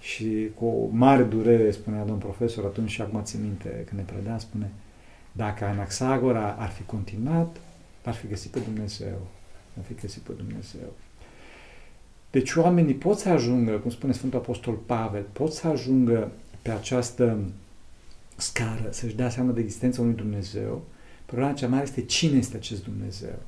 Și 0.00 0.48
cu 0.54 0.64
o 0.64 0.88
mare 0.90 1.22
durere, 1.22 1.70
spunea 1.70 2.04
domn 2.04 2.18
profesor, 2.18 2.64
atunci 2.64 2.90
și 2.90 3.00
acum 3.00 3.20
țin 3.22 3.40
minte 3.42 3.68
când 3.68 4.00
ne 4.00 4.12
predea, 4.12 4.38
spune, 4.38 4.70
dacă 5.32 5.64
Anaxagora 5.64 6.56
ar 6.58 6.68
fi 6.68 6.82
continuat, 6.82 7.56
l-ar 8.04 8.14
fi 8.14 8.26
găsit 8.26 8.50
pe 8.50 8.58
Dumnezeu. 8.58 9.18
L-ar 9.74 9.84
fi 9.84 9.94
găsit 9.94 10.22
pe 10.22 10.32
Dumnezeu. 10.32 10.92
Deci 12.30 12.54
oamenii 12.54 12.94
pot 12.94 13.18
să 13.18 13.28
ajungă, 13.28 13.72
cum 13.72 13.90
spune 13.90 14.12
Sfântul 14.12 14.38
Apostol 14.38 14.74
Pavel, 14.74 15.26
pot 15.32 15.52
să 15.52 15.66
ajungă 15.66 16.30
pe 16.62 16.70
această 16.70 17.38
scară, 18.36 18.88
să-și 18.90 19.14
dea 19.14 19.28
seama 19.28 19.52
de 19.52 19.60
existența 19.60 20.00
unui 20.00 20.14
Dumnezeu. 20.14 20.82
Problema 21.26 21.52
cea 21.52 21.68
mare 21.68 21.82
este 21.82 22.04
cine 22.04 22.38
este 22.38 22.56
acest 22.56 22.84
Dumnezeu. 22.84 23.38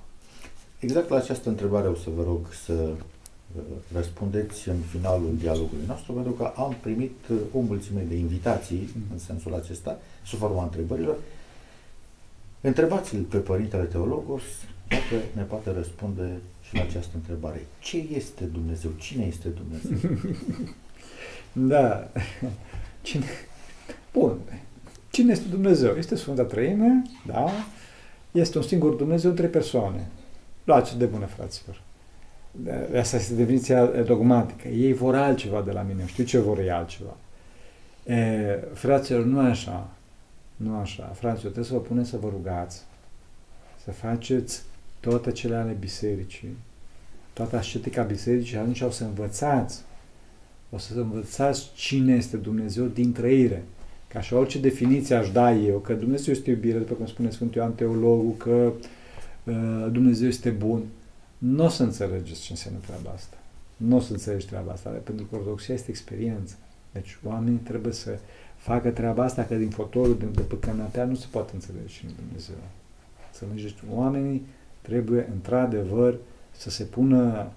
Exact 0.79 1.09
la 1.09 1.17
această 1.17 1.49
întrebare 1.49 1.89
o 1.89 1.95
să 1.95 2.11
vă 2.17 2.23
rog 2.23 2.47
să 2.65 2.73
uh, 2.73 3.63
răspundeți 3.95 4.69
în 4.69 4.77
finalul 4.91 5.37
dialogului 5.39 5.85
nostru, 5.87 6.13
pentru 6.13 6.33
că 6.33 6.53
am 6.57 6.77
primit 6.81 7.15
uh, 7.31 7.37
o 7.53 7.61
mulțime 7.61 8.05
de 8.09 8.15
invitații 8.15 8.89
mm. 8.95 9.03
în 9.13 9.19
sensul 9.19 9.55
acesta, 9.55 9.99
sub 10.25 10.39
forma 10.39 10.63
întrebărilor. 10.63 11.17
Întrebați-l 12.61 13.23
pe 13.23 13.37
Părintele 13.37 13.83
Teologos 13.83 14.43
dacă 14.89 15.23
ne 15.33 15.43
poate 15.43 15.71
răspunde 15.71 16.41
și 16.63 16.75
la 16.75 16.83
această 16.83 17.11
întrebare. 17.15 17.67
Ce 17.79 17.97
este 18.15 18.45
Dumnezeu? 18.45 18.91
Cine 18.99 19.25
este 19.25 19.49
Dumnezeu? 19.49 20.19
da. 21.73 22.11
Cine... 23.03 23.25
Bun. 24.13 24.39
Cine 25.11 25.33
este 25.33 25.49
Dumnezeu? 25.49 25.95
Este 25.97 26.17
Sfânta 26.17 26.43
Trăime, 26.43 27.03
da? 27.27 27.51
Este 28.31 28.59
un 28.59 28.65
singur 28.65 28.95
Dumnezeu, 28.95 29.31
trei 29.31 29.49
persoane. 29.49 30.07
Luați 30.65 30.99
de 30.99 31.05
bună, 31.05 31.27
fraților. 31.27 31.81
Asta 32.99 33.17
este 33.17 33.35
definiția 33.35 33.87
dogmatică. 33.87 34.69
Ei 34.69 34.93
vor 34.93 35.15
altceva 35.15 35.63
de 35.63 35.71
la 35.71 35.83
mine. 35.83 36.07
Știu 36.07 36.25
ce 36.25 36.39
vor 36.39 36.59
ei 36.59 36.71
altceva. 36.71 37.17
E, 38.05 38.65
fraților, 38.75 39.25
nu 39.25 39.39
așa. 39.39 39.91
Nu 40.57 40.77
așa. 40.77 41.03
Fraților, 41.03 41.53
trebuie 41.53 41.65
să 41.65 41.73
vă 41.73 41.81
puneți 41.81 42.09
să 42.09 42.17
vă 42.17 42.29
rugați. 42.29 42.83
Să 43.85 43.91
faceți 43.91 44.63
toate 45.09 45.33
cele 45.33 45.55
ale 45.55 45.77
bisericii. 45.81 46.49
Toată 47.33 47.57
ascetica 47.57 48.03
bisericii. 48.03 48.57
Atunci 48.57 48.81
o 48.81 48.91
să 48.91 49.05
învățați. 49.05 49.83
O 50.71 50.79
să 50.79 50.93
învățați 50.95 51.71
cine 51.75 52.15
este 52.15 52.37
Dumnezeu 52.37 52.87
din 52.87 53.13
trăire. 53.13 53.63
Ca 54.09 54.21
și 54.21 54.35
orice 54.35 54.59
definiție 54.59 55.15
aș 55.15 55.31
da 55.31 55.53
eu, 55.53 55.79
că 55.79 55.93
Dumnezeu 55.93 56.35
este 56.35 56.51
iubire, 56.51 56.79
după 56.79 56.95
cum 56.95 57.07
spune 57.07 57.31
Sfântul 57.31 57.61
Ioan 57.61 57.75
Teologul, 57.75 58.35
că 58.37 58.51
uh, 58.51 58.85
Uh, 59.47 59.87
Dumnezeu 59.93 60.29
este 60.29 60.51
bun, 60.51 60.83
nu 61.39 61.65
o 61.65 61.69
să 61.69 61.83
înțelegeți 61.83 62.41
ce 62.41 62.47
înseamnă 62.51 62.81
treaba 62.81 63.11
asta. 63.11 63.37
Nu 63.77 63.97
o 63.97 64.01
să 64.01 64.13
înțelegi 64.13 64.47
treaba 64.47 64.73
asta, 64.73 64.91
pentru 64.91 65.25
că 65.25 65.37
ortodoxia 65.37 65.75
este 65.75 65.91
experiență. 65.91 66.55
Deci 66.93 67.19
oamenii 67.25 67.59
trebuie 67.59 67.93
să 67.93 68.19
facă 68.57 68.91
treaba 68.91 69.25
asta, 69.25 69.45
că 69.45 69.55
din 69.55 69.69
fotorul 69.69 70.19
de, 70.19 70.25
de 70.25 70.41
pe 70.41 70.59
canapea 70.59 71.05
nu 71.05 71.15
se 71.15 71.27
poate 71.31 71.51
înțelege 71.55 71.87
cine 71.87 72.11
Dumnezeu. 72.27 72.57
Să 73.33 73.45
înțelegeți, 73.45 73.75
oamenii 73.91 74.47
trebuie 74.87 75.29
într-adevăr 75.33 76.15
să 76.51 76.71
se 76.71 76.85
pună 76.85 77.51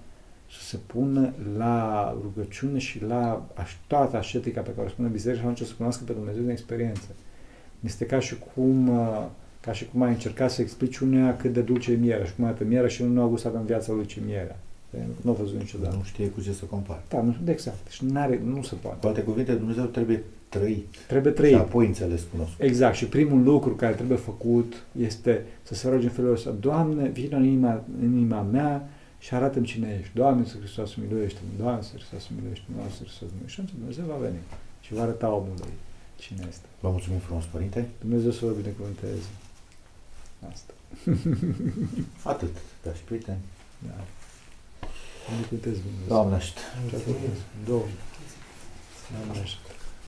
să 0.50 0.64
se 0.64 0.76
pună 0.86 1.32
la 1.56 2.16
rugăciune 2.22 2.78
și 2.78 3.04
la 3.04 3.46
toată 3.86 4.16
ascetica 4.16 4.60
pe 4.60 4.70
care 4.74 4.86
o 4.86 4.90
spune 4.90 5.08
biserica 5.08 5.40
și 5.40 5.46
atunci 5.46 5.68
să 5.68 5.74
cunoască 5.76 6.02
pe 6.06 6.12
Dumnezeu 6.12 6.40
din 6.40 6.50
experiență. 6.50 7.06
Este 7.80 8.06
ca 8.06 8.20
și 8.20 8.36
cum 8.54 8.88
uh, 8.88 9.26
ca 9.60 9.72
și 9.72 9.88
cum 9.92 10.02
ai 10.02 10.10
încercat 10.10 10.50
să 10.50 10.62
explici 10.62 10.98
uneia 10.98 11.36
cât 11.36 11.52
de 11.52 11.60
dulce 11.60 11.92
e 11.92 11.96
mierea 11.96 12.24
și 12.24 12.34
cum 12.34 12.44
arată 12.44 12.64
mierea 12.64 12.88
și 12.88 13.02
nu 13.02 13.22
a 13.22 13.26
gustat 13.26 13.54
în 13.54 13.64
viața 13.64 13.92
lui 13.92 14.06
ce 14.06 14.20
mierea. 14.26 14.56
Nu 15.20 15.30
a 15.30 15.34
văzut 15.34 15.58
niciodată. 15.58 15.96
Nu 15.96 16.02
știe 16.02 16.28
cu 16.28 16.40
ce 16.40 16.52
să 16.52 16.64
compare. 16.64 17.02
Da, 17.08 17.22
nu, 17.22 17.36
exact. 17.44 17.88
Și 17.88 18.04
n-are, 18.04 18.40
nu 18.44 18.62
se 18.62 18.74
poate. 18.74 18.98
Cu 19.00 19.06
alte 19.06 19.22
cuvinte, 19.22 19.54
Dumnezeu 19.54 19.84
trebuie 19.84 20.22
trăit. 20.50 20.96
Trebuie 21.06 21.32
trăit. 21.32 21.54
Și 21.54 21.60
apoi 21.60 21.86
înțeles 21.86 22.22
cunoscut. 22.30 22.64
Exact. 22.64 22.96
Și 22.96 23.06
primul 23.06 23.42
lucru 23.42 23.74
care 23.74 23.94
trebuie 23.94 24.18
făcut 24.18 24.82
este 24.98 25.44
să 25.62 25.74
se 25.74 25.88
roage 25.88 26.04
în 26.04 26.12
felul 26.12 26.32
ăsta. 26.32 26.50
Doamne, 26.50 27.08
vină 27.08 27.36
în 27.36 27.44
inima, 27.44 27.84
în 28.00 28.12
inima 28.16 28.40
mea 28.42 28.88
și 29.18 29.34
arată-mi 29.34 29.66
cine 29.66 29.96
ești. 30.00 30.14
Doamne, 30.14 30.46
să 30.46 30.56
Hristos 30.58 30.94
miluiește 30.94 31.40
Doamne, 31.58 31.82
să 31.82 31.90
Hristos 31.94 32.28
miluiește 32.34 32.64
Doamne, 32.74 32.92
să 32.92 33.02
Hristos 33.02 33.28
miluiește 33.32 33.62
Și 33.62 33.74
Dumnezeu 33.78 34.04
va 34.04 34.18
veni 34.26 34.40
și 34.80 34.94
va 34.94 35.02
arăta 35.02 35.28
omului 35.28 35.72
cine 36.20 36.46
este. 36.48 36.66
Vă 36.80 36.90
mulțumim 36.90 37.18
frumos, 37.18 37.44
Părinte. 37.44 37.88
Dumnezeu 38.00 38.30
să 38.30 38.44
vă 38.44 38.52
binecuvânteze. 38.52 39.28
Asta. 40.52 40.72
Atât, 42.32 42.56
dragi 42.82 43.00
prieteni. 43.04 43.38
Da. 43.86 44.04
Nu 45.36 45.44
puteți 45.48 45.80
Doamne 46.08 46.34
ajută. 46.34 46.60
Doamne 46.90 46.96
ajută. 46.96 47.92
Doamne 49.14 49.40
ajută. 49.42 49.79